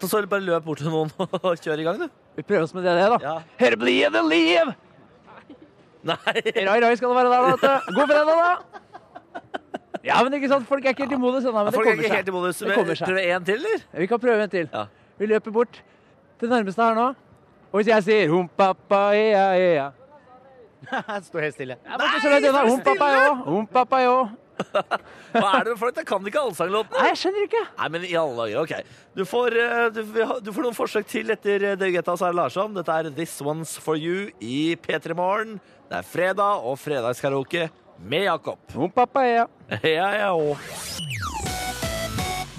[0.00, 2.08] Så bare løp bort til noen og kjør i gang, du.
[2.36, 3.18] vi prøver oss med det, det da.
[3.22, 3.42] Ja.
[3.58, 4.74] Her blir det liv!
[6.02, 6.16] Nei.
[6.16, 7.80] Rai, rai skal det være der, da.
[7.94, 8.80] God fredag, da!
[10.02, 11.90] Ja, men ikke sant, folk er ikke helt i modus ennå, men det Folk er
[11.92, 12.58] kommer ikke helt i modus.
[12.58, 13.06] Det kommer seg.
[13.10, 13.82] Prøve en til, eller?
[14.00, 14.68] Vi kan prøve en til.
[14.72, 14.84] Ja.
[15.18, 15.82] Vi løper bort
[16.40, 17.08] til nærmeste her nå.
[17.70, 19.88] Og hvis jeg sier humpappa, ea, ea
[21.28, 21.76] Stå helt stille.
[21.86, 22.62] Måtte så langt unna.
[22.66, 23.34] Humpappa, jo.
[23.46, 24.14] Humpappa, jo.
[24.60, 26.00] Hva er det for folk?
[26.00, 26.98] Jeg kan ikke allsanglåtene.
[26.98, 27.62] Nei, jeg skjønner ikke.
[27.78, 28.96] Nei, men i alle dager, ok.
[29.16, 30.02] Du får, eh, du,
[30.44, 32.74] du får noen forsøk til etter eh, og Sara Larsson.
[32.76, 35.58] Dette er This One's For You i P3 Morgen.
[35.90, 37.68] Det er fredag og fredagskaraoke
[38.00, 38.60] med Jakob.
[38.74, 39.48] Humpappa, ea.
[39.86, 40.56] Ja, ja, og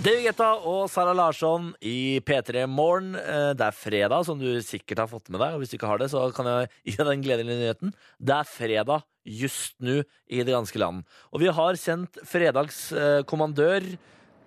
[0.01, 3.11] David Guetta og Sara Larsson i P3 Morgen.
[3.19, 5.53] Eh, Det er fredag, som du sikkert har fått med deg.
[5.53, 7.93] Og hvis du ikke har det, så kan jeg gi deg den gledelige nyheten.
[8.17, 11.05] Det er fredag just nå i det ganske land.
[11.31, 13.85] Og vi har sendt fredagskommandør,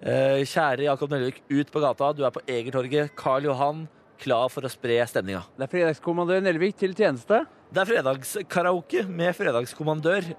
[0.03, 2.13] eh, kjære Jakob Nelvik, ut på gata.
[2.13, 3.87] Du er på Egertorget, Karl Johan,
[4.19, 5.45] klar for å spre stemninga.
[5.57, 7.47] Det er fredagskommandør Nelvik til tjeneste.
[7.73, 10.35] Det er fredagskaraoke med fredagskommandør.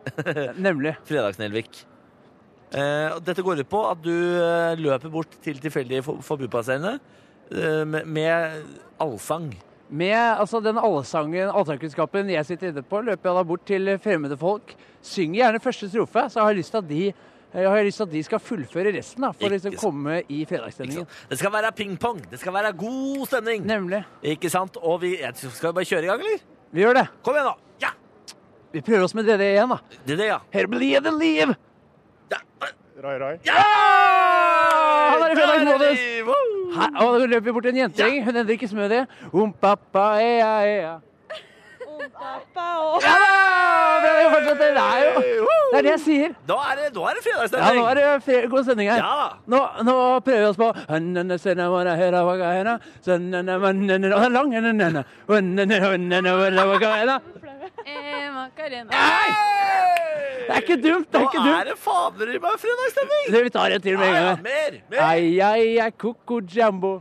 [0.60, 0.97] Nemlig.
[1.08, 1.86] Fredags-Nelvik.
[2.75, 6.97] Eh, dette går ut på at du eh, løper bort til tilfeldige for- forbipasserende
[7.55, 8.65] eh, med,
[8.99, 9.53] allsang.
[9.95, 14.35] Med altså, den allsangen, allsangkunnskapen jeg sitter inne på, løper jeg da bort til fremmede
[14.41, 14.73] folk.
[15.05, 17.01] Synger gjerne første strofe, så jeg har lyst til at de,
[17.55, 19.23] jeg har lyst til at de skal fullføre resten.
[19.23, 21.05] da, For å liksom komme i fredagsstemningen.
[21.29, 22.23] Det skal være ping-pong.
[22.33, 23.63] Det skal være god stemning.
[23.69, 24.01] Nemlig.
[24.35, 24.75] Ikke sant?
[24.81, 26.43] Og vi Skal vi bare kjøre i gang, eller?
[26.75, 27.05] Vi gjør det.
[27.23, 27.55] Kom igjen, da.
[27.85, 27.93] Ja!
[28.75, 29.79] Vi prøver oss med DD igjen, da.
[30.03, 30.41] Det er ja.
[30.51, 31.55] Her blir det liv!
[33.06, 33.08] Ja.
[33.10, 33.36] Rai, rai.
[33.46, 33.54] ja!
[35.12, 36.00] Han er i fredagsmodus.
[36.76, 38.24] Og da løper vi bort til en jentegjeng.
[38.26, 39.06] Hun endrer ikke smoothie.
[39.34, 40.96] Om pappa, ea, ea.
[43.04, 43.15] Ja!
[44.02, 44.70] Det er jo fortsatt det.
[44.76, 44.86] Det er
[45.36, 46.30] jo det er det jeg sier.
[46.48, 47.24] Nå er det, nå er det
[47.60, 48.98] Ja, nå er det fre- god stemning her.
[49.02, 49.28] Ja.
[49.52, 51.54] Nå, nå prøver vi oss på Hannana, er
[54.15, 54.54] og lang.
[57.86, 58.91] Eh, Macarena.
[60.45, 61.08] Det er ikke dumt!
[61.12, 63.43] Det er ikke Nå er det fader i meg fredagsstemning.
[63.45, 64.41] Vi tar en til med en gang.
[64.45, 65.03] mer, mer.
[65.08, 66.99] Ai, ai, ai, koko jambo.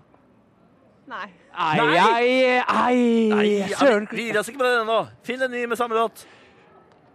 [1.06, 1.26] Nei.
[1.54, 4.08] Ai, ei, Nei, søren.
[4.10, 5.00] vi, vi gir oss ikke med denne nå.
[5.22, 6.24] Finn en ny med samme låt.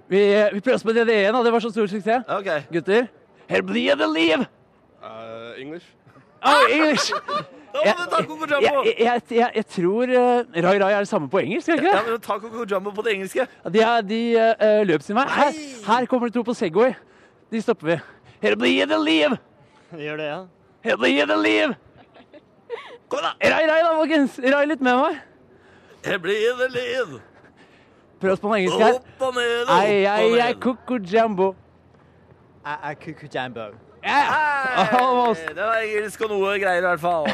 [0.10, 0.22] Vi,
[0.54, 2.26] vi prøver oss på DDE-en, og det var så stor suksess.
[2.38, 2.50] Ok.
[2.74, 3.10] Gutter,
[3.50, 4.46] her blir det liv!
[5.04, 5.86] Uh, English.
[6.46, 7.12] Oh, English!
[7.74, 8.84] Da må du ta Coco Jeg, Jumbo.
[8.86, 11.84] jeg, jeg, jeg, jeg tror uh, Rai Rai er det samme på engelsk, er det
[11.84, 13.46] ikke Ja, men ta Coco Jumbo på det engelske.
[13.74, 15.26] De, er, de uh, løp sin vei.
[15.36, 16.94] Her, her kommer det to på Segway.
[17.52, 18.00] De stopper vi.
[18.42, 19.38] Her blir det liv!
[19.92, 20.42] Vi gjør det, ja.
[20.86, 21.74] Her blir det liv!
[23.10, 23.34] Kom da.
[23.42, 24.38] Rai Rai, da, folkens.
[24.44, 25.20] Rai litt med meg.
[26.06, 27.18] Her blir det liv.
[28.22, 29.00] Prøv oss på noe engelsk her.
[29.00, 29.76] Opp og ned, opp og ned.
[29.76, 31.54] Ai, ai, ai, Coco Jumbo.
[32.66, 33.89] Jeg er Coco Jambo.
[34.04, 34.20] Ja.
[34.96, 35.48] Almost.
[35.48, 37.26] Det var engelsk og noe greier i hvert fall.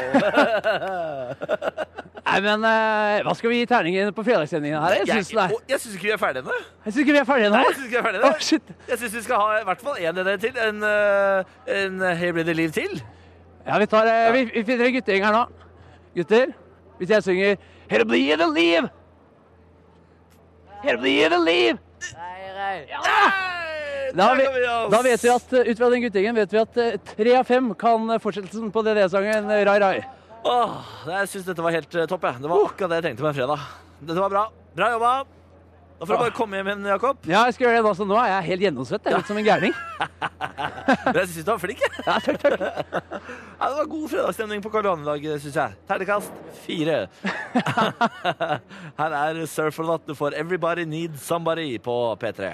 [2.26, 4.92] Nei, men uh, hva skal vi gi terningen på fredagssendingen her?
[4.98, 6.54] Jeg syns, jeg, jeg syns ikke vi er ferdige ennå.
[6.58, 7.56] jeg syns ikke vi er ferdige nå.
[7.62, 8.22] Jeg synes vi er ferdige
[8.90, 10.54] Jeg syns vi skal ha i hvert fall én DD til.
[10.66, 10.88] En, uh,
[11.76, 12.92] en Her blir det liv til.
[13.66, 15.44] Ja, vi, tar, uh, vi, vi finner en guttegjeng her nå.
[16.16, 16.46] Gutter,
[16.98, 17.50] hvis jeg synger
[17.90, 18.82] Her blir det liv!
[20.82, 21.74] Her blir det liv!
[22.16, 22.76] Nei, nei.
[22.90, 23.55] vi,
[24.14, 26.98] går vi, da vet vi at eh, ut fra den guttingen vet vi at eh,
[27.14, 29.96] tre av fem kan fortsettelsen på DD-sangen eh, Rai Rai.
[30.46, 30.76] Åh,
[31.10, 32.28] jeg syns dette var helt topp.
[32.28, 32.42] Jeg.
[32.44, 33.64] Det var akkurat det jeg trengte på en fredag.
[34.02, 34.44] Dette var bra.
[34.76, 35.16] Bra jobba.
[35.98, 37.22] Da får du bare komme hjem igjen, Jakob.
[37.24, 39.06] Ja, jeg skal gjøre det nå, så nå er jeg helt gjennomsvett.
[39.06, 39.72] Jeg er litt som en gærning.
[41.06, 41.84] Men jeg syns du var flink.
[42.04, 42.60] Ja, takk, takk.
[43.56, 45.78] Ja, det var god fredagsstemning på Karl Johan i dag, syns jeg.
[45.88, 46.98] Ternekast fire.
[49.00, 50.04] Her er Surf or Not.
[50.04, 52.52] Du får Everybody Needs Somebody på P3.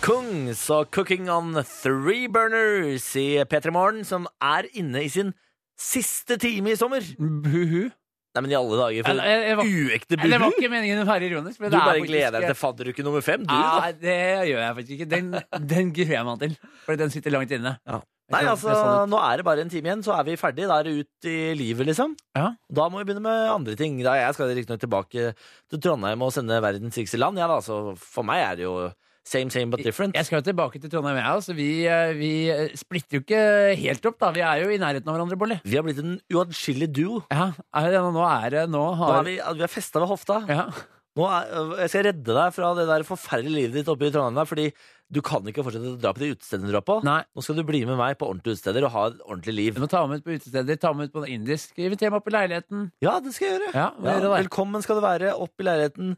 [0.00, 5.34] Kungs og Cooking on Three Burners i P3 Morgen, som er inne i sin
[5.80, 7.04] siste time i sommer.
[7.20, 7.90] Buhu.
[8.30, 10.30] Nei, men i alle dager, for jeg, jeg- jeg uekte buhu!
[10.30, 11.58] Det var ikke meningen å være ironisk.
[11.60, 14.16] men Du det bare gleder deg til fadderuke nummer fem, du, Ja, det
[14.48, 15.08] gjør jeg faktisk ikke.
[15.10, 16.56] Den, den gruer jeg meg til.
[16.86, 17.74] For den sitter langt inne.
[17.86, 18.00] Ja.
[18.30, 18.70] Nei, altså,
[19.10, 20.68] nå er det bare en time igjen, så er vi ferdige.
[20.70, 22.14] Da er det ut i livet, liksom.
[22.38, 22.52] Ja.
[22.70, 23.98] Da må vi begynne med andre ting.
[24.06, 25.34] Da jeg skal riktignok tilbake
[25.68, 27.36] til Trondheim og sende verdens rikeste land.
[27.42, 28.76] Ja, da, så for meg er det jo
[29.24, 30.14] same, same but different.
[30.16, 31.54] Jeg skal jo tilbake til Trondheim, jeg også.
[31.58, 33.42] Vi, eh, vi eh, splitter jo ikke
[33.82, 34.30] helt opp, da.
[34.36, 35.60] Vi er jo i nærheten av hverandre, Bolle.
[35.64, 37.20] Vi har blitt en uatskillelig duo.
[37.30, 40.40] Ja, nå er det Nå Nå har er vi, vi er festa ved hofta.
[40.48, 40.70] ja.
[41.18, 41.48] Nå er,
[41.82, 44.46] jeg skal redde deg fra det der forferdelige livet ditt oppe i Trondheim.
[44.46, 44.68] Fordi
[45.10, 47.00] du kan ikke fortsette å dra på de utestedene du drar på.
[47.04, 47.16] Nei.
[47.34, 49.74] Nå skal du bli med meg på ordentlige utesteder og ha et ordentlig liv.
[49.74, 51.74] Du må ta med ut på utesteder, ta med ut på indisk.
[51.82, 52.86] Inviter meg opp i leiligheten.
[53.02, 53.72] Ja, det skal jeg gjøre.
[53.74, 56.14] Ja, Ja, velkommen skal du være opp i leiligheten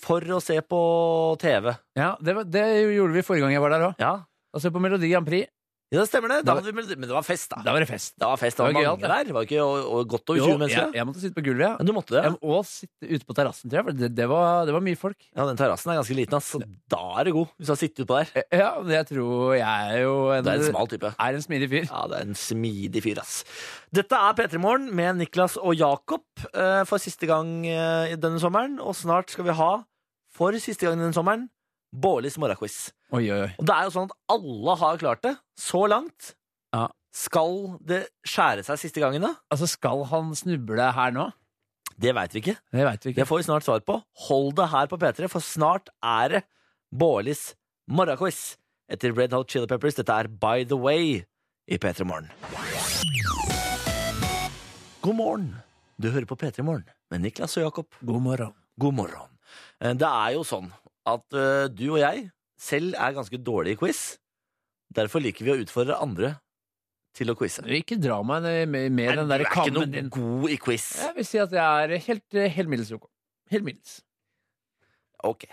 [0.00, 0.78] for å se på
[1.42, 1.72] TV.
[1.98, 2.64] Ja, det, var, det
[2.94, 4.00] gjorde vi forrige gang jeg var der òg.
[4.02, 4.14] Ja,
[4.52, 5.48] Og se på Melodi Grand Prix.
[5.92, 6.38] Ja det stemmer det.
[6.48, 7.58] Da hadde vi, men det var fest, da.
[7.66, 8.14] Da var det fest.
[8.16, 9.26] Det var fest, det var, Det var mange mange der.
[9.28, 10.86] Det var ikke og, og godt over 20 Jo, mennesker.
[10.88, 11.72] jeg, jeg måtte sitte på gulvet, ja.
[11.78, 12.22] Men du måtte det?
[12.24, 13.86] Jeg må også sitte ute på terrassen, tror jeg.
[13.90, 15.18] For det, det, var, det var mye folk.
[15.36, 16.48] Ja, den terrassen er ganske liten, ass.
[16.56, 16.62] Så
[16.96, 18.32] da er du god, hvis du har sittet utpå der.
[18.40, 21.12] Eh, Ja, men jeg tror jeg er jo en, Du er en smal type.
[21.18, 21.86] er en smidig fyr.
[21.92, 23.36] Ja, det er en smidig fyr, ass.
[23.92, 26.24] Dette er P3 Morgen med Niklas og Jakob
[26.54, 28.78] eh, for siste gang eh, denne sommeren.
[28.80, 29.72] Og snart skal vi ha,
[30.32, 31.50] for siste gang denne sommeren,
[31.92, 32.92] Bårlis morgenquiz.
[33.12, 33.50] Oi, oi, oi.
[33.60, 36.32] Og det er jo sånn at alle har klart det så langt.
[36.72, 36.86] Ja.
[37.12, 39.34] Skal det skjære seg siste gangen, da?
[39.52, 41.26] Altså, skal han snuble her nå?
[42.00, 42.54] Det veit vi ikke.
[42.72, 43.98] Det vet vi Det får vi snart svar på.
[44.28, 46.42] Hold det her på P3, for snart er det
[46.92, 47.50] Bårlis
[47.92, 48.56] morgenquiz
[48.92, 49.94] etter Red Hot Chili Peppers.
[50.00, 51.20] Dette er By The Way
[51.68, 52.32] i P3 Morgen.
[55.02, 55.52] God morgen.
[56.00, 57.92] Du hører på P3 Morgen med Niklas og Jakob.
[58.00, 58.52] God morgen.
[58.80, 59.28] God morgen.
[59.82, 60.72] Eh, Det er jo sånn
[61.08, 62.28] at uh, du og jeg
[62.60, 64.02] selv er ganske dårlige i quiz.
[64.94, 66.34] Derfor liker vi å utfordre andre
[67.16, 67.64] til å quize.
[67.76, 70.08] Ikke dra meg ned med, med den du er ikke noe din.
[70.12, 70.86] god i quiz.
[71.02, 73.06] Jeg vil si at jeg er helt, helt middels ok.
[73.52, 74.00] Helt middels.
[75.22, 75.44] Ok,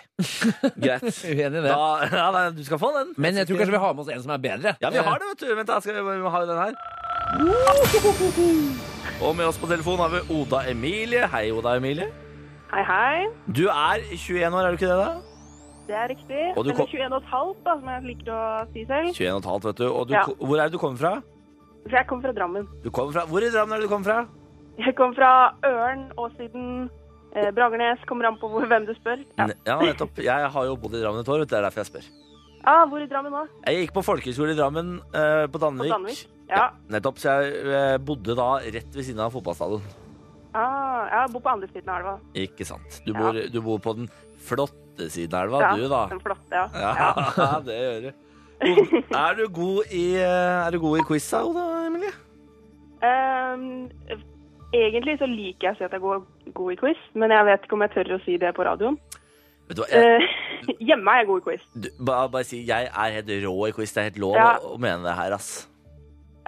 [0.82, 1.04] greit.
[1.30, 1.62] Uenig i det.
[1.62, 3.12] Da, ja, nei, du skal få den.
[3.22, 4.74] Men jeg tror kanskje vi har med oss en som er bedre.
[4.82, 5.52] Ja, vi har det, vet du.
[5.60, 6.74] Vent, da skal vi, vi ha den her.
[9.20, 11.30] Og med oss på telefon har vi Oda Emilie.
[11.30, 12.10] Hei, Oda Emilie.
[12.74, 13.30] Hei, hei.
[13.46, 14.98] Du er 21 år, er du ikke det?
[14.98, 15.29] da?
[15.90, 16.42] Det er riktig.
[16.54, 18.42] Eller kom- 21 og et halvt, da, som jeg liker å
[18.74, 19.10] si selv.
[19.18, 19.88] 21 og halvt, vet du.
[19.90, 20.24] Og du, Ja.
[20.38, 21.14] Hvor er det du kommer fra?
[21.90, 22.68] Jeg kommer fra Drammen.
[22.84, 24.28] Du kommer fra Hvor i Drammen er det du kommer fra?
[24.78, 25.32] Jeg kommer fra
[25.66, 26.90] Ørn, Åssiden,
[27.34, 28.06] eh, Bragernes.
[28.06, 29.24] Kommer an på hvor, hvem du spør.
[29.40, 29.48] Ja.
[29.66, 30.16] Ja, nettopp.
[30.22, 32.06] Jeg har jo bodd i Drammen et år, det er derfor jeg spør.
[32.66, 33.48] Ah, hvor i Drammen da?
[33.66, 36.28] Jeg gikk på folkehøyskole i Drammen, eh, på På Danvik.
[36.50, 36.56] Ja.
[36.56, 36.70] Ja.
[36.90, 39.82] Nettopp, så jeg eh, bodde da rett ved siden av fotballstadion.
[40.54, 42.20] Ah, jeg bor på andre siden av elva.
[42.36, 43.02] Ikke sant.
[43.06, 43.32] Du Ja.
[43.32, 44.10] du bor på den
[44.44, 46.02] flotte siden av elva, Ja, du, da.
[46.12, 46.66] Den flotte, ja.
[46.74, 48.12] Ja, det gjør du.
[49.16, 51.44] Er du god i, er du god i quiz, da,
[51.88, 52.12] Emilie?
[53.00, 53.88] Um,
[54.76, 57.64] egentlig så liker jeg å si at jeg er god, i quiz, men jeg vet
[57.64, 58.98] ikke om jeg tør å si det på radioen.
[59.70, 61.64] Vet du hva, jeg, uh, hjemme er jeg god i quiz.
[61.78, 63.94] du, bare, bare si jeg er helt rå i quiz.
[63.96, 64.50] Det er helt lov Ja.
[64.60, 65.52] å mene det her, ass.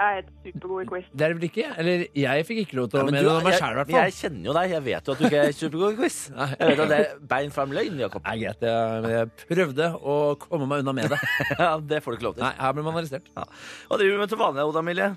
[0.01, 1.07] Er et supergod i quiz.
[1.13, 1.65] Det er det vel ikke?
[1.81, 3.79] Eller jeg fikk ikke lov til å men mene det om meg jeg, sjæl, i
[3.79, 4.75] hvert jeg kjenner jo deg.
[4.75, 6.19] Jeg vet jo at du ikke er supergod i quiz.
[6.61, 8.23] Jeg vet at det er bein fram løgn, Jakob.
[8.25, 8.63] Nei, greit.
[8.65, 11.19] Jeg, jeg prøvde å komme meg unna med det.
[11.61, 12.45] Ja, det får du ikke lov til.
[12.47, 13.27] Nei, her blir man arrestert.
[13.35, 15.11] Hva driver du med til vanlig, Oda Milje?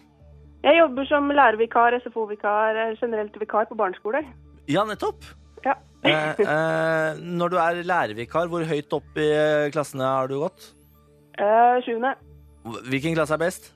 [0.65, 4.25] Jeg jobber som lærervikar, SFO-vikar, eh, generelt vikar på barneskoler.
[4.71, 5.27] Ja, nettopp.
[5.65, 5.75] Ja.
[6.05, 10.71] Eh, eh, når du er lærervikar, hvor høyt opp i eh, klassene har du gått?
[11.37, 12.15] Eh, Sjuende.
[12.89, 13.74] Hvilken klasse er best?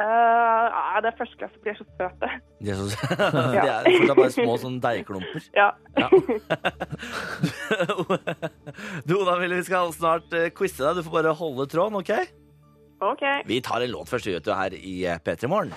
[0.00, 2.28] Eh, ja, det er første klasse, de er så søte.
[2.62, 5.42] De er, så, de er fortsatt bare små sånn deigklumper.
[5.56, 5.70] Ja.
[9.06, 10.96] Du, Oda-Mille, vi skal snart uh, quize deg.
[11.00, 12.12] Du får bare holde tråden, OK?
[13.02, 13.24] OK.
[13.48, 15.72] Vi tar en låt først, vet du, her i eh, P3 Morgen.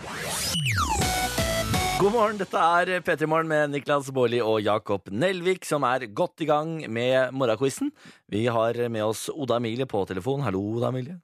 [1.96, 6.42] God morgen, dette er P3 Morgen med Niklas Baarli og Jakob Nelvik, som er godt
[6.46, 7.92] i gang med morgenquizen.
[8.32, 10.42] Vi har med oss Oda Emilie på telefon.
[10.46, 11.18] Hallo, Oda Emilie.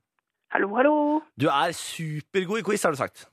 [0.51, 0.95] Hallo, hallo.
[1.39, 3.27] Du er supergod i quiz, har du sagt.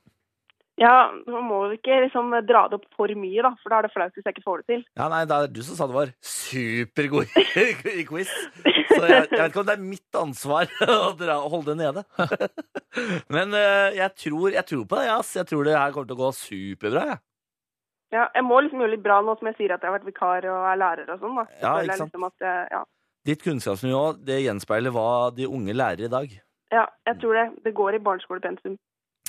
[0.79, 3.87] Ja, man må jo ikke liksom dra det opp for mye, da, for da er
[3.89, 4.85] det flaut hvis jeg ikke får det til.
[4.95, 7.27] Ja, nei, Det er du som sa det var supergod
[7.99, 8.31] i, quiz.
[8.63, 12.05] Så jeg, jeg vet ikke om det er mitt ansvar å dra, holde det nede.
[13.35, 15.35] Men eh, jeg, tror, jeg tror på det, ass.
[15.41, 17.07] Jeg tror det her kommer til å gå superbra.
[17.11, 17.23] jeg.
[18.15, 20.07] Ja, jeg må liksom gjøre litt bra nå som jeg sier at jeg har vært
[20.07, 21.49] vikar og er lærer og sånn, da.
[21.51, 22.15] Så Ja, ikke sant.
[22.15, 22.85] Liksom at, ja.
[23.27, 26.39] Ditt kunnskapsnivå det gjenspeiler hva de unge lærer i dag.
[26.71, 27.47] Ja, jeg tror det.
[27.65, 28.77] Det går i barneskolepensum.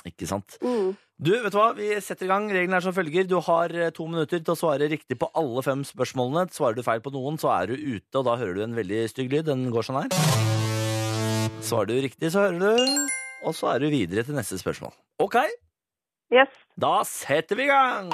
[0.05, 0.55] Ikke sant?
[0.65, 0.95] Mm.
[1.21, 1.67] Du, vet du hva?
[1.77, 2.47] Vi setter i gang.
[2.49, 3.27] Reglene er som følger.
[3.29, 6.47] Du har eh, to minutter til å svare riktig på alle fem spørsmålene.
[6.55, 9.03] Svarer du feil på noen, så er du ute, og da hører du en veldig
[9.13, 9.45] stygg lyd.
[9.51, 11.51] Den går sånn her.
[11.61, 13.11] Svarer du riktig, så hører du.
[13.45, 14.93] Og så er du videre til neste spørsmål.
[15.21, 15.37] OK,
[16.31, 16.49] Yes.
[16.79, 18.09] da setter vi i gang.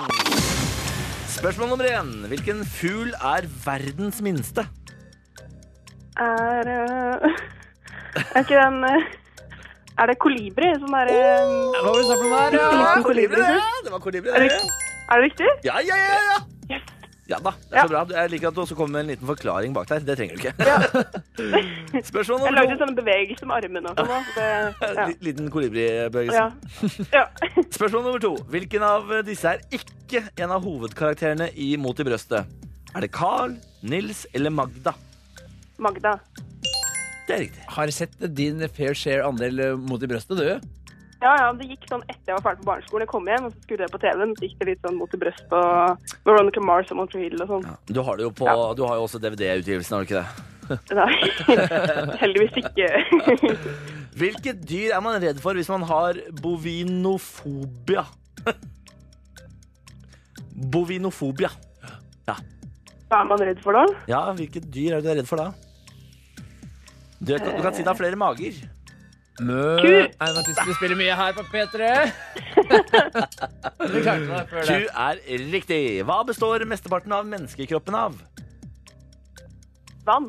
[1.37, 2.07] Spørsmål nummer én.
[2.31, 4.63] Hvilken fugl er verdens minste?
[6.17, 7.37] Er eh,
[8.15, 9.07] Er ikke den eh,
[9.97, 10.73] Er det kolibri?
[10.81, 11.15] Sånn derre
[11.77, 12.59] Hva var det du sa for noe der?
[12.59, 13.01] Ja, Ja?
[13.05, 13.63] kolibri, det.
[13.87, 14.51] Det var kolibri, Er det.
[15.09, 15.49] er det riktig?
[15.65, 16.37] Ja, ja, ja, ja.
[16.71, 16.83] Yes.
[17.27, 17.87] Ja da, det er Ja.
[17.91, 18.01] bra.
[18.21, 19.99] Jeg liker at du også kommer med en liten forklaring bak der.
[19.99, 20.53] Det trenger du ikke.
[22.07, 24.29] Spørsmål Jeg lagde sånne bevegelser med armene og sånn.
[24.31, 24.45] så
[25.01, 25.07] Ja.
[25.21, 26.37] Liten kolibribevegelse.
[26.37, 26.51] Ja.
[27.11, 27.25] ja.
[27.77, 28.31] Spørsmål nummer to.
[28.53, 32.45] Hvilken av disse er ikke en av hovedkarakterene i Mot i brøstet?
[32.95, 34.93] Er det Carl, Nils eller Magda?
[35.83, 36.15] Magda.
[37.27, 37.63] Det er riktig.
[37.75, 40.73] Har sett din fair share andel eh, mot i brøstet, du?
[41.17, 43.03] Ja, ja, det gikk sånn etter jeg var ferdig på barneskolen.
[43.03, 44.33] Jeg kom hjem, og så skrudde jeg på TV-en.
[44.37, 47.65] Så gikk det litt sånn mot i brøst og Veronica Mars og Montreal og sånn.
[47.89, 48.67] Du har, det jo, på, Ja.
[48.77, 50.45] du har jo også DVD-utgivelsen, har du ikke det?
[50.93, 51.13] Nei,
[52.21, 52.87] heldigvis ikke.
[54.21, 58.03] Hvilket dyr er man redd for hvis man har bovinofobia?
[60.73, 61.49] Bovinofobia.
[62.27, 62.35] Ja.
[63.07, 63.85] Hva er man redd for da?
[64.11, 65.49] Ja, hvilket dyr er du redd for da?
[67.19, 68.53] Du, du kan si det har flere mager.
[69.41, 69.87] Mø Ku.
[70.17, 71.77] Einar Tidsli spiller mye her på P3.
[73.87, 74.89] Du klarte det før Ku det.
[74.89, 75.15] er
[75.53, 75.81] riktig.
[76.09, 78.11] Hva består mesteparten av menneskekroppen av?
[80.07, 80.25] Vann.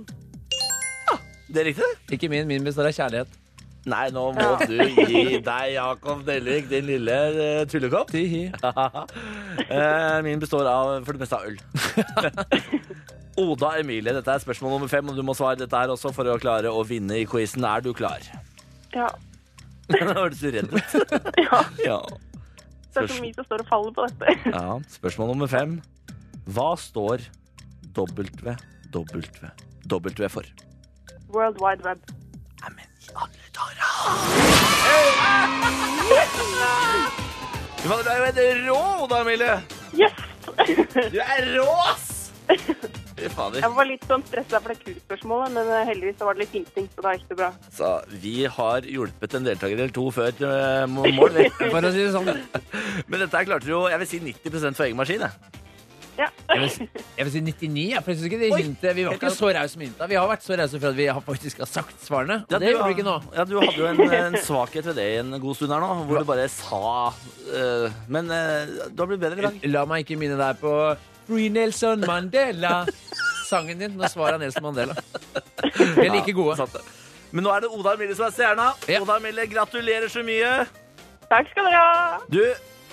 [1.48, 1.88] Det er riktig?
[2.12, 2.44] Ikke min.
[2.50, 3.30] Min består av kjærlighet.
[3.88, 4.76] Nei, nå må du
[5.08, 8.08] gi deg, Jakob Nelvik, din lille uh, tullekopp.
[9.68, 11.56] Eh, Min består av for det meste av øl.
[13.38, 16.26] Oda Emilie, dette er spørsmål nummer fem, og du må svare dette her også for
[16.26, 17.62] å klare å vinne i quizen.
[17.68, 18.24] Er du klar?
[18.94, 19.06] Ja.
[19.94, 20.96] Hørtes du redd ut.
[21.46, 21.60] ja.
[21.84, 22.00] Ja.
[22.88, 24.34] Det er så mye som står og faller på dette.
[24.56, 24.78] ja.
[24.90, 25.78] Spørsmål nummer fem.
[26.50, 27.28] Hva står
[27.94, 28.26] W,
[28.96, 29.52] W,
[29.86, 30.50] W for?
[31.30, 32.02] World Wide Web.
[32.64, 33.78] Neimen, i alle dager
[37.78, 39.60] Du er jo helt rå, Oda Emilie.
[39.94, 40.24] Yes!
[41.12, 42.17] Du er rå, ass!
[43.18, 46.54] Jeg var litt sånn stressa for det kuspørsmålet, men eh, heldigvis så var det litt
[46.54, 47.48] hinting, så da gikk det bra.
[47.74, 47.90] Så
[48.22, 51.32] vi har hjulpet en deltaker eller to før til mål.
[51.34, 51.48] vi.
[51.58, 52.30] For å si det sånn.
[53.10, 55.26] Men dette her klarte du jo jeg vil si 90 for egen maskin.
[55.26, 55.64] Jeg.
[56.18, 56.26] Ja.
[56.50, 56.86] Jeg vil, si-
[57.18, 57.82] jeg vil si 99.
[57.92, 58.62] Jeg, for jeg ikke det Oi.
[58.64, 60.08] hintet, vi var ikke så rause med hinta.
[60.10, 62.40] Vi har vært så rause for at vi har faktisk har sagt svarene.
[62.42, 63.14] Og Ja, det gjør gjorde vi ikke nå.
[63.36, 65.92] Ja, Du hadde jo en, en svakhet ved det i en god stund her nå,
[66.08, 66.80] hvor du bare sa
[67.54, 69.60] eh, Men eh, du har blitt bedre i dag.
[69.70, 70.74] La meg ikke minne deg på
[71.28, 72.86] Free Nelson Mandela.
[73.48, 73.96] Sangen din.
[74.00, 74.96] Nå svarer jeg Nelson Mandela.
[75.68, 76.68] Vi er like gode.
[77.30, 78.70] Men nå er det Oda Mille som er stjerna.
[78.88, 79.02] Ja.
[79.04, 80.52] Oda Mille, gratulerer så mye.
[81.28, 82.20] Takk skal dere ha.
[82.32, 82.40] Du,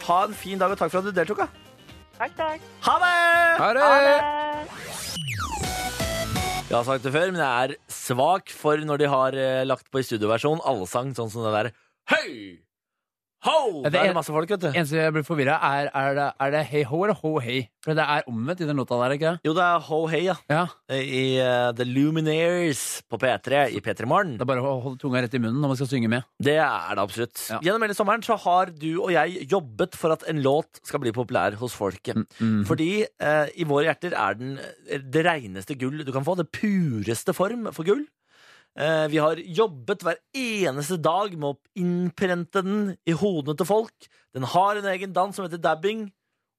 [0.10, 1.46] ha en fin dag, og takk for at du deltok.
[1.46, 1.48] da.
[2.20, 2.68] Takk, takk.
[2.88, 3.16] Ha det!
[3.62, 4.20] Ha det.
[6.66, 9.88] Jeg har sagt det før, men jeg er svak for når de har eh, lagt
[9.94, 11.70] på i studioversjon allsang sånn som det der
[12.12, 12.58] Hei!
[13.46, 13.84] Ho!
[13.86, 14.70] Det er det masse folk, vet du.
[14.72, 17.60] Eneste jeg blir forvirra, er, er, det, er det hei ho eller ho hei?
[17.86, 19.46] For det er omvendt i den låta der, ikke det?
[19.46, 20.36] Jo, det er Ho Hey, ja.
[20.50, 20.64] Ja.
[20.90, 24.34] I uh, The Luminaires på P3 i P3 Morgen.
[24.40, 26.26] Det er bare å holde tunga rett i munnen når man skal synge med.
[26.42, 27.44] Det er det absolutt.
[27.52, 27.60] Ja.
[27.68, 31.14] Gjennom hele sommeren så har du og jeg jobbet for at en låt skal bli
[31.14, 32.26] populær hos folket.
[32.40, 32.64] Mm.
[32.66, 32.90] Fordi
[33.22, 34.58] uh, i våre hjerter er den
[35.14, 36.38] det reneste gull du kan få.
[36.40, 38.06] Det pureste form for gull.
[38.76, 44.08] Eh, vi har jobbet hver eneste dag med å innprente den i hodene til folk.
[44.36, 46.10] Den har en egen dans som heter dabbing,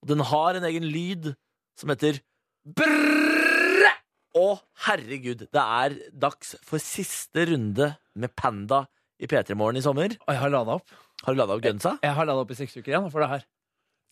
[0.00, 1.34] og den har en egen lyd
[1.76, 2.22] som heter
[2.64, 3.92] brrrr.
[4.36, 4.46] Å,
[4.84, 8.82] herregud, det er dags for siste runde med Panda
[9.20, 10.16] i P3 Morgen i sommer.
[10.26, 10.96] Og jeg har lada opp.
[11.24, 11.94] Har du lada opp gunsa?
[12.04, 13.46] Jeg har lada opp i seks uker igjen for det her.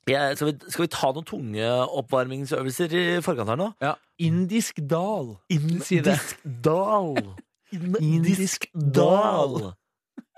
[0.09, 1.69] Jeg, skal, vi, skal vi ta noen tunge
[2.01, 3.71] oppvarmingsøvelser i forkant her nå?
[3.85, 3.95] Ja.
[4.21, 5.39] Indisk dal.
[5.53, 7.21] Indisk dal.
[8.01, 9.73] Indisk dal.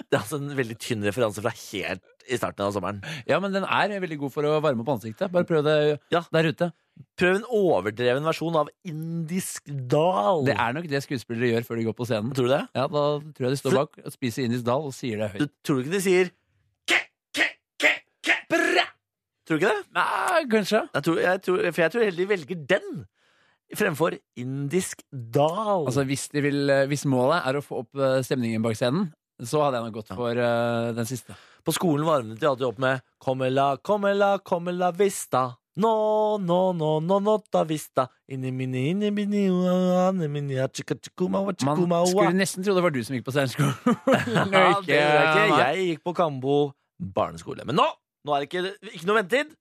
[0.06, 2.98] Det er altså en veldig tynn referanse fra helt i starten av sommeren.
[3.26, 5.32] Ja, men den er veldig god for å varme opp ansiktet.
[5.34, 5.74] Bare prøv det
[6.14, 6.20] Ja.
[6.34, 6.68] der ute.
[7.18, 10.44] Prøv en overdreven versjon av indisk dal.
[10.46, 12.30] Det er nok det skuespillere gjør før de går på scenen.
[12.36, 12.60] Tror du det?
[12.78, 15.44] Ja, Da tror jeg de står bak og spiser indisk dal og sier det Du
[15.46, 15.54] høyt.
[15.66, 16.30] tror ikke de sier
[16.86, 17.00] ke,
[17.34, 17.48] ke,
[17.82, 17.92] ke,
[18.30, 18.86] ke, bra?
[19.48, 19.84] Tror du ikke det?
[19.98, 20.84] Nei, kanskje.
[20.94, 23.06] Jeg tror, jeg tror, for jeg tror heller de velger den
[23.74, 25.86] fremfor indisk dal.
[25.86, 29.10] Altså, hvis, vil, hvis målet er å få opp eh, stemningen bak scenen,
[29.42, 31.34] så hadde jeg nok gått for uh, den siste.
[31.66, 35.42] På skolen varmet de alltid opp med Comela, comela, comela come la vista.
[35.76, 38.06] No, no, no, no, nota vista.
[38.32, 43.18] Inni mini, inni mini, inni mini, chikuma, Man skulle nesten tro det var du som
[43.18, 43.74] gikk på stjerneskolen.
[44.56, 45.60] Ja, det er ikke.
[45.60, 46.56] Jeg gikk på Kambo
[46.96, 47.66] barneskole.
[47.68, 47.86] Men nå,
[48.24, 49.52] nå er det ikke, ikke noe ventetid.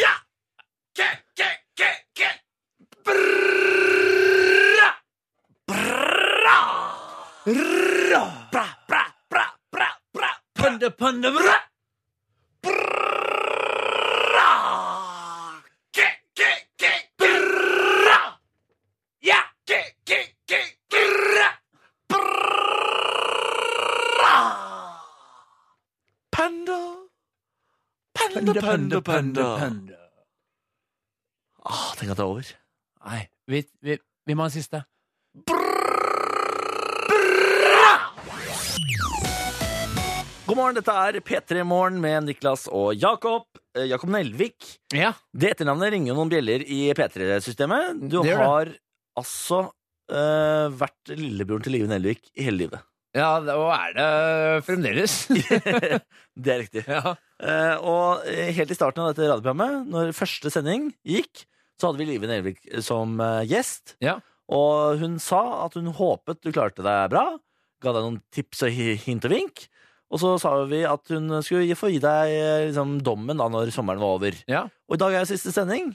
[0.00, 0.16] Ja!
[0.96, 1.50] Ke, ke.
[3.06, 4.90] Bra!
[5.66, 6.58] Bra!
[7.46, 8.22] Bra!
[8.50, 10.30] Bra, bra, bra, bra, bra.
[10.54, 11.56] Panda, panda, bra!
[12.62, 14.50] Bra!
[15.94, 16.50] Ke, ke,
[16.80, 17.30] ke, ke.
[18.02, 18.20] Bra!
[19.22, 19.40] Ja!
[19.66, 21.02] Ke, ke, ke, ke.
[21.30, 21.50] Bra!
[22.10, 22.26] Bra!
[26.34, 26.80] Panda.
[28.14, 29.46] Panda, panda, panda.
[29.62, 29.98] panda.
[31.66, 32.65] Ah, tenk at det er over.
[33.06, 34.82] Nei, vi, vi, vi må ha en siste.
[40.46, 43.48] God morgen, dette er P3 Morgen med Niklas og Jakob.
[43.74, 44.68] Eh, Jakob Nelvik.
[44.94, 45.10] Ja.
[45.34, 47.96] Det etternavnet ringer jo noen bjeller i P3-systemet.
[48.06, 48.46] Du Det gjør det.
[48.52, 48.70] har
[49.18, 49.58] altså
[50.12, 52.86] eh, vært lillebroren til Live Nelvik i hele livet.
[53.16, 54.06] ja, og er det
[54.68, 55.16] fremdeles.
[56.46, 56.84] det er riktig.
[56.86, 57.16] ja.
[57.42, 61.42] Eh, og eh, helt i starten av dette radioprogrammet, når første sending gikk,
[61.80, 63.96] så hadde vi Live Nelvik som eh, gjest.
[64.04, 64.18] Ja.
[64.52, 67.26] Og hun sa at hun håpet du klarte deg bra.
[67.82, 68.72] Ga deg noen tips og
[69.04, 69.66] hint og vink.
[70.06, 73.72] Og så sa vi at hun skulle få gi deg eh, liksom, dommen da når
[73.74, 74.36] sommeren var over.
[74.46, 74.64] ja.
[74.86, 75.90] Og i dag er siste sending,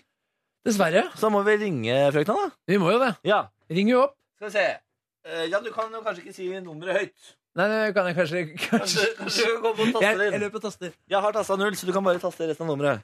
[0.68, 1.06] Dessverre.
[1.16, 2.50] så da må vi ringe frøkna, da.
[2.68, 3.14] Vi må jo det.
[3.26, 3.46] Ja.
[3.72, 4.18] Ring jo opp.
[4.36, 4.66] Skal vi se.
[5.26, 7.32] Eh, ja, du kan jo kanskje ikke si nummeret høyt.
[7.56, 10.94] Nei, det kan jeg kanskje Kanskje, Kanskje, kanskje Jeg, jeg løper og taster.
[11.12, 13.02] Jeg har tasta null, så du kan bare taste resten av nummeret.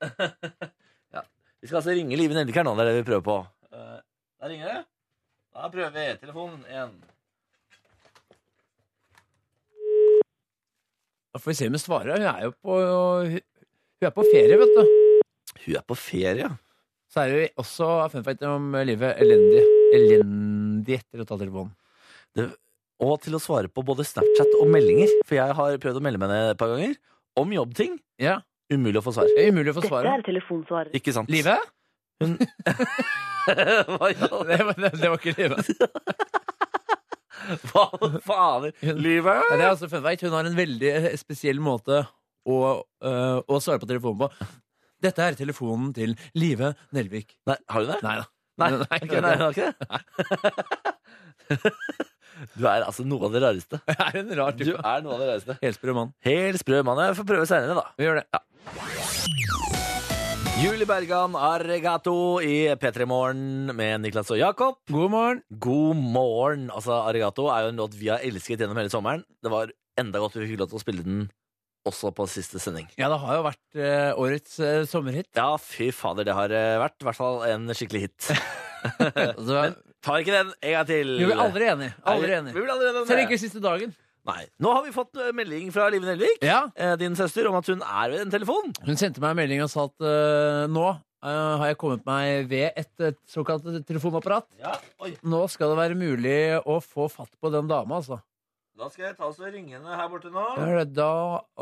[1.14, 1.22] ja.
[1.60, 2.74] Vi skal altså ringe Live Nelvik her nå.
[2.76, 3.36] Det er det vi prøver på.
[3.72, 3.98] Uh,
[4.40, 4.80] Da ringer det.
[5.54, 6.06] Da prøver vi.
[6.20, 6.94] telefonen igjen.
[11.34, 12.18] Da får vi se om hun svarer.
[12.18, 12.74] Hun er jo på,
[13.32, 14.82] hun er på ferie, vet du.
[15.64, 16.50] Hun er på ferie.
[17.10, 19.64] Så er det også fun fact om livet elendig.
[19.96, 21.72] Elendig etter å ta telefonen.
[23.04, 25.10] Og til å svare på både Snapchat og meldinger.
[25.26, 26.94] For jeg har prøvd å melde meg ned et par ganger.
[27.38, 27.96] Om jobbting.
[28.22, 28.40] Ja,
[28.72, 29.28] Umulig å få svar.
[29.28, 30.22] det er umulig å få svare.
[30.24, 30.90] telefonsvarer.
[30.96, 31.28] Ikke sant?
[31.30, 31.56] Live?
[32.22, 32.38] Hun
[33.44, 35.64] Hva i all- Det var, det var ikke livet.
[37.68, 37.84] Hva
[38.24, 38.72] fader?
[38.96, 39.42] Livet?
[39.50, 40.22] Nei, Det er altså fun fact.
[40.24, 42.06] Hun har en veldig spesiell måte
[42.48, 42.56] å,
[43.04, 44.30] øh, å svare på telefonen på.
[45.04, 47.36] Dette er telefonen til Live Nelvik.
[47.50, 47.98] Nei, har du det?
[48.06, 48.26] Nei da.
[48.62, 49.74] Nei, Nei, ok, nei, nei, ikke det?
[52.58, 53.80] Du er altså noe av det rareste.
[53.88, 54.80] Jeg er en rar Du type.
[54.82, 55.58] er noe av det rareste.
[55.62, 56.12] Helsprø mann.
[56.26, 57.02] Helt sprø mann.
[57.08, 57.86] Jeg får prøve seinere, da.
[57.98, 58.42] Vi gjør det.
[60.62, 64.76] Julie Bergan, Arregato i P3 Morgen med Niklas og Jakob.
[64.88, 65.40] God morgen.
[65.60, 66.68] God morgen.
[66.70, 69.24] Altså, Arregato er jo en låt vi har elsket gjennom hele sommeren.
[69.42, 71.24] Det var enda godt vi fikk lov til å spille den
[71.84, 72.86] også på siste sending.
[72.96, 75.28] Ja, det har jo vært eh, årets eh, sommerhit.
[75.36, 78.30] Ja, fy fader, det har eh, vært i hvert fall en skikkelig hit.
[79.50, 81.12] Men tar ikke den en gang til.
[81.18, 81.94] vi blir aldri enige.
[82.04, 83.28] Aldri Vi blir aldri enige om Selv det.
[83.30, 83.94] ikke siste dagen.
[84.24, 84.42] Nei.
[84.64, 87.66] Nå har vi fått eh, melding fra Live Nelvik, Ja, eh, din søster, om at
[87.68, 88.70] hun er ved en telefon.
[88.86, 92.46] Hun sendte meg en melding og sa at eh, nå eh, har jeg kommet meg
[92.48, 94.46] ved et, et såkalt telefonapparat.
[94.62, 94.72] Ja,
[95.04, 95.12] oi.
[95.28, 98.20] Nå skal det være mulig å få fatt på den dama, altså.
[98.80, 100.46] Da skal jeg ta oss og ringe henne her borte nå.
[100.56, 101.10] Ja, det- Da,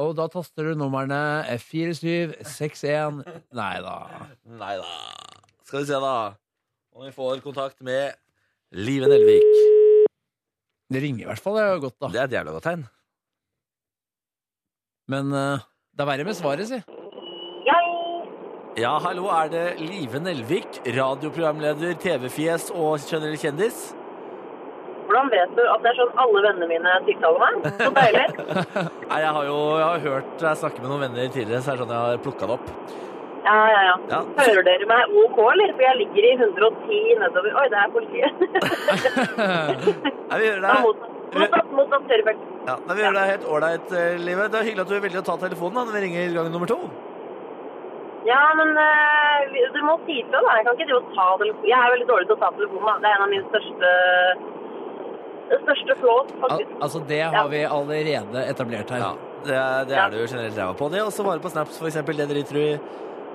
[0.00, 1.18] og da taster du numrene
[1.60, 3.96] 4761 Nei da.
[4.48, 4.86] Nei da.
[5.66, 6.14] Skal vi se, da.
[6.94, 8.14] Om vi får kontakt med
[8.72, 9.42] Live Nelvik.
[10.88, 11.58] Det ringer i hvert fall.
[11.58, 12.08] Det er jo godt, da.
[12.08, 12.84] Det er et jævla godt tegn.
[15.12, 16.78] Men eh, det er verre med svaret, si.
[18.80, 23.90] Ja, hallo, er det Live Nelvik, radioprogramleder, TV-fjes og generell kjendis?
[25.04, 27.68] Hvordan vet du at det er sånn alle vennene mine tiltaler meg?
[27.76, 28.26] Så deilig.
[29.10, 31.76] Nei, jeg har jo jeg har hørt deg snakke med noen venner tidligere, så er
[31.76, 32.72] det sånn jeg har plukka det opp.
[33.42, 33.94] Ja, ja, ja.
[34.12, 34.20] Ja.
[34.38, 35.72] Hører dere meg OK, eller?
[35.76, 37.56] For jeg ligger i 110 nedover.
[37.62, 38.44] Oi, det er politiet.
[40.30, 40.68] Nei, vi hører det.
[40.68, 42.10] deg, Mottatt, mottatt,
[42.66, 44.50] ja, men vi gjør deg helt ålreit, Livet.
[44.52, 46.50] Det er hyggelig at du er villig å ta telefonen da, når vi ringer gang
[46.52, 46.76] nummer to.
[48.28, 50.58] Ja, men uh, du må si ifra, da.
[50.58, 51.70] Jeg kan ikke drive og ta telefonen.
[51.72, 52.94] Jeg er veldig dårlig til å ta telefonen, da.
[53.00, 53.94] Det er en av mine største
[55.52, 59.02] det største flås, Al altså, det har vi allerede etablert her.
[59.02, 59.10] Ja,
[59.44, 60.88] det det er du jo generelt ræva på.
[60.88, 62.76] Det er også vare på snaps, eksempel, det driter du i.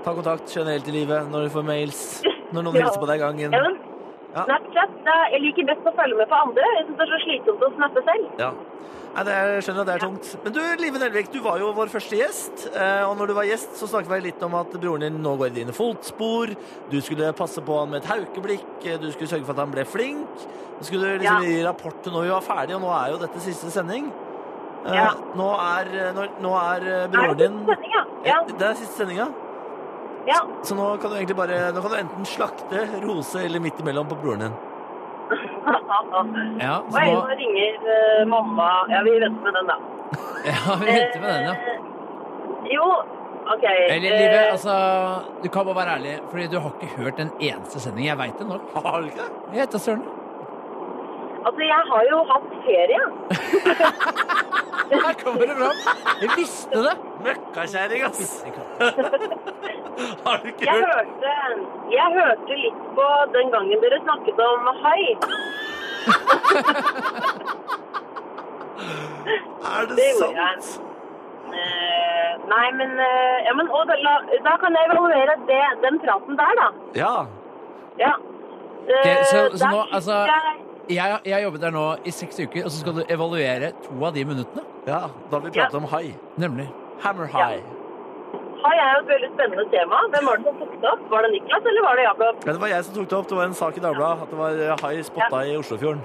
[0.07, 2.01] Ta kontakt generelt i livet når du får mails,
[2.55, 3.51] når noen hilser på deg i gangen.
[3.59, 3.77] Ja, men
[4.37, 4.43] Ja.
[4.45, 6.65] Snapchat, er, jeg liker best å følge med på andre.
[6.77, 8.25] Jeg synes det er så slitsomt å snappe selv.
[8.37, 8.49] Ja.
[9.15, 10.27] Nei, det er, jeg skjønner at det er tungt.
[10.43, 12.65] Men du, Live Nelvik, du var jo vår første gjest.
[12.69, 15.33] eh, Og når du var gjest, så snakket vi litt om at broren din nå
[15.39, 16.53] går i dine fotspor.
[16.91, 18.67] Du skulle passe på han med et haukeblikk.
[19.01, 20.45] Du skulle sørge for at han ble flink.
[20.77, 23.41] Du skulle liksom gi rapport til når vi var ferdig, og nå er jo dette
[23.47, 24.11] siste sending.
[24.85, 25.09] Eh, Ja.
[25.39, 28.05] Nå er, eh, nå, nå er broren det din sending, ja?
[28.27, 28.39] Ja.
[28.53, 29.31] Det er siste sendinga.
[30.27, 30.39] Ja.
[30.63, 34.09] Så nå kan du egentlig bare Nå kan du enten slakte, rose eller midt imellom
[34.11, 34.57] på broren din.
[36.59, 38.67] Ja, så Oi, nå, nå ringer uh, mamma.
[38.91, 39.77] Ja, vi venter med den, da.
[40.51, 41.55] ja vi venter med den, ja.
[41.55, 41.79] Eh,
[42.71, 42.85] Jo,
[43.47, 43.63] OK.
[43.63, 44.77] Eller, eh, Live, altså,
[45.43, 48.07] du kan bare være ærlig, fordi du har ikke hørt en eneste sending.
[48.07, 48.71] Jeg veit det nok.
[48.75, 49.43] Har du ikke det?
[49.53, 50.03] Jeg heter Søren.
[51.47, 53.01] Altså, jeg har jo hatt ferie.
[55.05, 55.77] Her kommer det fram!
[56.21, 56.95] Jeg visste det!
[57.25, 58.21] Møkkakjerring, ass!
[60.25, 61.33] Har du ikke Jeg hørt hørte,
[61.97, 65.01] jeg hørte litt på den gangen dere snakket om hai.
[69.67, 70.67] Er det, Det sant?
[71.57, 74.13] Eh, nei, men, uh, ja, men og da, la,
[74.45, 76.67] da kan jeg evaluere det, den praten der, da.
[77.01, 77.13] Ja.
[78.03, 78.13] Ja.
[78.17, 80.59] Uh, Ok, så- så nå, altså- jeg-
[80.89, 83.97] Jeg jeg har jobbet der nå i seks uker, og så skal du evaluere to
[84.07, 84.63] av de minuttene.
[84.87, 84.99] ja.
[85.29, 86.13] Da har vi pratet om hai.
[86.37, 86.67] Nemlig.
[87.03, 87.59] Hammer high.
[88.63, 89.97] Hai er jo et veldig spennende tema.
[90.13, 91.03] Hvem var det som tok det opp?
[91.11, 92.35] Var det Niklas, eller var det Jakob?
[92.45, 93.27] Ja, det var jeg som tok det opp.
[93.29, 96.01] Det var en sak i Dagbladet at det var eh, hai spotta i Oslofjorden.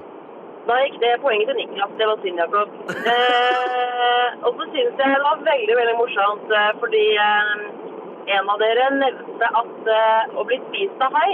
[0.67, 1.95] Da gikk det poenget til Niklas.
[1.99, 2.69] Det var synd, Jakob.
[3.15, 7.55] Eh, og så synes jeg det var veldig, veldig morsomt, eh, fordi eh,
[8.37, 11.31] en av dere nevnte at eh, å bli spist av hai,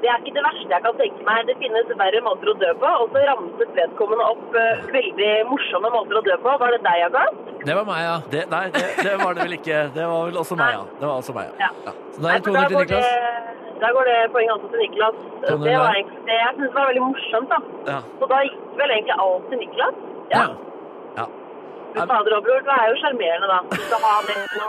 [0.00, 1.40] det er ikke det verste jeg kan tenke meg.
[1.48, 2.90] Det finnes verre måter å dø på.
[3.02, 6.54] Og så ramset vedkommende opp uh, veldig morsomme måter å dø på.
[6.62, 7.40] Var det deg, Jakob?
[7.60, 8.14] Det var meg, ja.
[8.32, 9.82] Det, nei, det, det var det vel ikke.
[9.96, 10.86] Det var vel også meg, ja.
[11.02, 11.70] Det var også meg, ja.
[11.84, 11.94] Ja.
[12.14, 13.12] Så da er det 200 til Niklas.
[13.82, 15.20] da går det poeng altså til Niklas.
[15.44, 17.60] 200 Det var det jeg synes var veldig morsomt, da.
[17.92, 18.00] ja.
[18.22, 20.02] Så da gikk vel egentlig alt til Niklas.
[20.32, 20.44] Ja.
[21.20, 21.28] ja.
[21.92, 23.60] Du fader bror, du er jo sjarmerende, da.
[23.76, 24.68] Du skal ha det nå.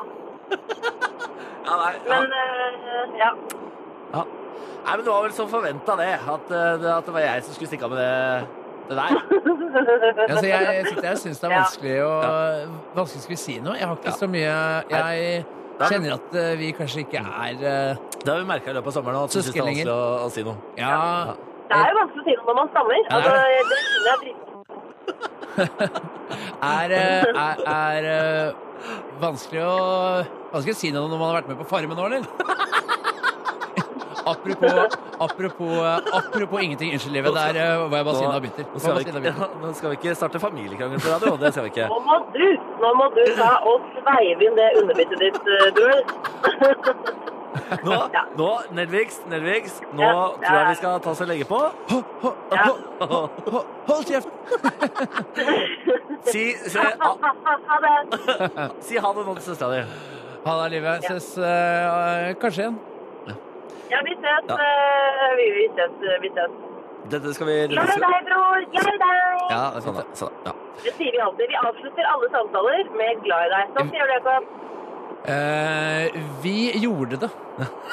[1.68, 2.16] ja, nei, ja.
[2.16, 3.34] Men uh, ja.
[4.14, 4.24] Ja.
[4.82, 6.10] Nei, men det var vel som forventa, det.
[6.36, 6.90] At, eh, det.
[6.96, 8.48] at det var jeg som skulle stikke av med det,
[8.90, 9.12] det der.
[10.32, 11.60] Altså, jeg, jeg jeg syns det er Ja.
[11.62, 12.12] vanskelig å
[12.98, 13.76] Vanskelig skulle si noe.
[13.80, 14.18] Jeg har ikke Ja.
[14.18, 14.56] så mye
[14.92, 15.46] Jeg
[15.88, 18.98] kjenner at eh, vi kanskje ikke er eh, Det har vi merka i løpet av
[18.98, 19.22] sommeren.
[19.24, 20.58] At du syns det er vanskelig å, å si noe.
[20.78, 21.36] Ja,
[21.72, 22.98] Det er jo vanskelig å si noe når man stammer.
[22.98, 24.38] Ja, det Altså, er det skjønner jeg
[26.62, 28.54] er, er, er
[29.22, 29.74] vanskelig å
[30.52, 32.24] Vanskelig å si noe når man har vært med på Farmen nå, eller?
[34.26, 36.94] Apropos, apropos, apropos ingenting.
[36.94, 37.34] Unnskyld, livet.
[37.34, 38.64] Der eh, var jeg bare sinna og bitter.
[38.74, 41.38] nå, skal ikke- ja, nå skal vi ikke starte familiekrangel på radio.
[41.38, 41.88] Det skal vi ikke.
[41.90, 42.48] Nå må du,
[42.84, 45.38] nå må du ta og sveive inn det underbittet ditt,
[45.76, 46.00] bror.
[47.84, 48.22] Nå, Ja.
[48.38, 51.60] nå Nedvigs, Nedvigs, nå Ja, tror jeg vi skal ta oss og legge på.
[52.52, 52.68] Ja.
[53.88, 54.30] Hold kjeft!
[56.22, 57.96] Si, ha, ha det.
[58.86, 59.80] si ha det nå til søstera di.
[60.46, 60.92] Ha det, Live.
[61.08, 62.78] Ses uh, kanskje igjen.
[63.92, 64.46] Ja, vi ses.
[64.48, 64.58] Ja.
[64.66, 65.94] eh, Vi, vi ses.
[66.26, 66.52] Vi ses.
[67.12, 68.66] Dette skal vi Glad i deg, bror.
[68.74, 69.46] Glad i deg.
[69.52, 70.04] Ja, sånn, da.
[70.16, 70.52] sånn, da.
[70.52, 70.82] ja.
[70.86, 71.50] Det sier vi alltid.
[71.52, 73.72] Vi avslutter alle samtaler med 'glad i deg'.
[73.78, 74.44] Sånn sier du, Jakob.
[75.32, 77.30] Eh, vi gjorde det.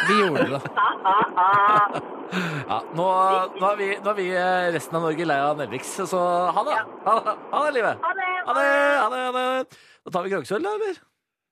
[0.09, 0.63] Vi gjorde det.
[2.69, 3.05] Ja, nå,
[3.57, 6.19] nå, er vi, nå er vi eh, resten av Norge lei av Nelviks, så
[6.53, 6.75] ha det.
[7.07, 7.35] Ha, det.
[7.55, 8.03] ha det, livet.
[8.05, 8.27] Ha det.
[8.49, 8.67] Ha det,
[9.01, 9.33] ha det, ha
[9.63, 9.79] det.
[10.05, 11.01] Da tar vi Krogsøl, da, eller?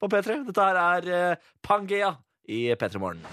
[0.04, 0.36] På P3.
[0.50, 2.12] Dette her er eh, Pangea
[2.52, 3.24] i P3 Morgen.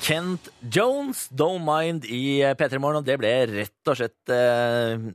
[0.00, 5.10] Kent Jones, Don't Mind i P3 Morgen, og det ble rett og slett eh,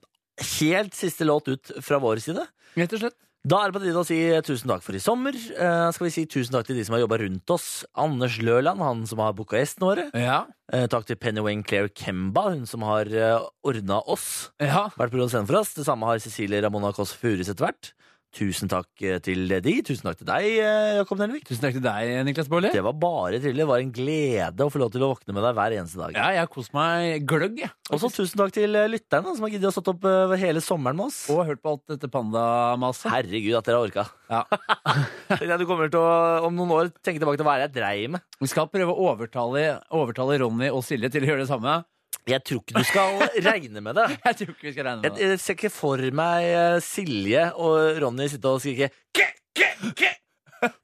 [0.59, 2.45] helt siste låt ut fra vår side.
[2.77, 3.17] Rett og slett.
[3.45, 5.35] Da er det på tide å si tusen takk for i sommer.
[5.37, 7.67] Eh, skal vi si tusen takk til de som har jobba rundt oss.
[7.93, 10.05] Anders Løland, han som har booka gjestene våre.
[10.17, 10.39] Ja.
[10.73, 14.49] Eh, takk til Penny Wayne Claire Kemba, hun som har eh, ordna oss.
[14.63, 14.87] ja.
[14.97, 15.75] Vært produsent for oss.
[15.77, 17.93] Det samme har Cecilie Ramona Kåss Furus etter hvert.
[18.35, 19.73] Tusen takk eh, til de.
[19.87, 21.45] Tusen takk til deg, eh, Jakob Nelvik.
[21.47, 22.73] Tusen takk til deg, Niklas Baarli.
[22.75, 23.61] Det var bare trivelig.
[23.61, 26.17] Det var en glede å få lov til å våkne med deg hver eneste dag.
[26.17, 27.71] Ja, jeg har kost meg gløgg, jeg.
[27.95, 30.09] Og så tusen takk til eh, lytterne som har giddet å stått opp
[30.41, 31.21] hele sommeren med oss.
[31.31, 33.07] Og hørt på alt dette pandamaset.
[33.13, 34.07] Herregud, at dere har orka.
[34.27, 34.43] Ja.
[35.55, 38.23] Du kommer til å om noen år tenke tilbake til hva jeg dreiv med.
[38.41, 41.79] Vi skal prøve å overtale, overtale Ronny og Silje til å gjøre det samme.
[42.25, 43.19] Jeg tror ikke du skal
[43.49, 44.05] regne med det.
[44.25, 45.27] Jeg tror ikke vi skal regne med det.
[45.29, 50.11] jeg ser ikke for meg eh, Silje og Ronny sitte og skrike «Ke, ke, ke,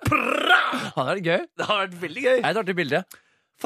[0.05, 0.61] pra!»
[0.93, 1.43] Hadde vært gøy.
[1.57, 2.37] Det har vært veldig gøy.
[2.37, 3.03] Det er et artig bilde.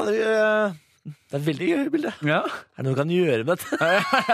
[0.00, 0.74] Øh,
[1.06, 2.10] det er veldig gøy bilde.
[2.26, 2.40] Ja.
[2.76, 3.78] Er det noe vi kan gjøre med dette?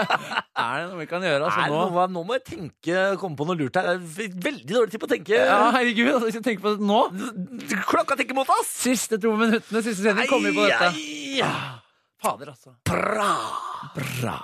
[0.63, 1.37] Er det noe vi kan gjøre?
[1.41, 1.83] Er Altså, det nå?
[1.91, 3.87] noe, nå må jeg tenke, komme på noe lurt her.
[3.99, 5.37] Det er veldig dårlig tid på å tenke.
[5.37, 7.79] Ja, herregud, altså, jeg tenker tenke på det nå.
[7.91, 8.71] Klokka tikker mot oss!
[8.87, 10.91] Siste to minuttene, siste sending, kommer vi på dette.
[10.93, 11.82] Ai, ai.
[12.23, 12.75] Fader, altså.
[12.87, 13.31] Bra.
[13.97, 14.35] Bra.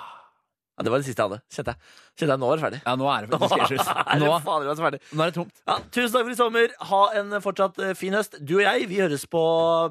[0.80, 1.42] Ja, det var det siste jeg hadde.
[1.52, 1.88] Kjente jeg.
[2.16, 2.78] Kjente jeg nå er det ferdig.
[2.84, 3.90] Ja, nå er det faktisk helt slutt.
[4.20, 5.00] Nå, det fader meg ferdig.
[5.12, 5.58] nå er det tomt.
[5.68, 6.74] Ja, tusen takk for i sommer.
[6.90, 8.38] Ha en fortsatt eh, fin høst.
[8.40, 9.42] Du og jeg vi høres på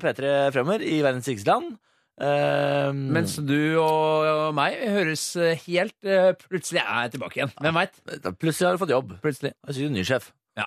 [0.02, 1.78] P3 fremover i verdens rikeste land.
[2.20, 5.22] Um, Mens du og meg høres
[5.64, 7.54] helt uh, Plutselig er jeg tilbake igjen.
[7.64, 8.02] Hvem veit?
[8.42, 9.14] Plutselig har du fått jobb.
[9.24, 9.54] Plutselig.
[9.70, 10.34] Jeg er ny sjef.
[10.60, 10.66] Ja.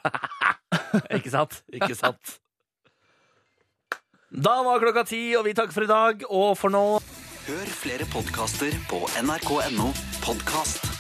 [1.18, 1.61] Ikke sant?
[1.75, 2.39] Ikke sant?
[4.33, 6.24] Da var klokka ti, og vi takker for i dag.
[6.33, 6.85] Og for nå
[7.43, 9.91] Hør flere podkaster på nrk.no
[10.22, 10.91] podkast.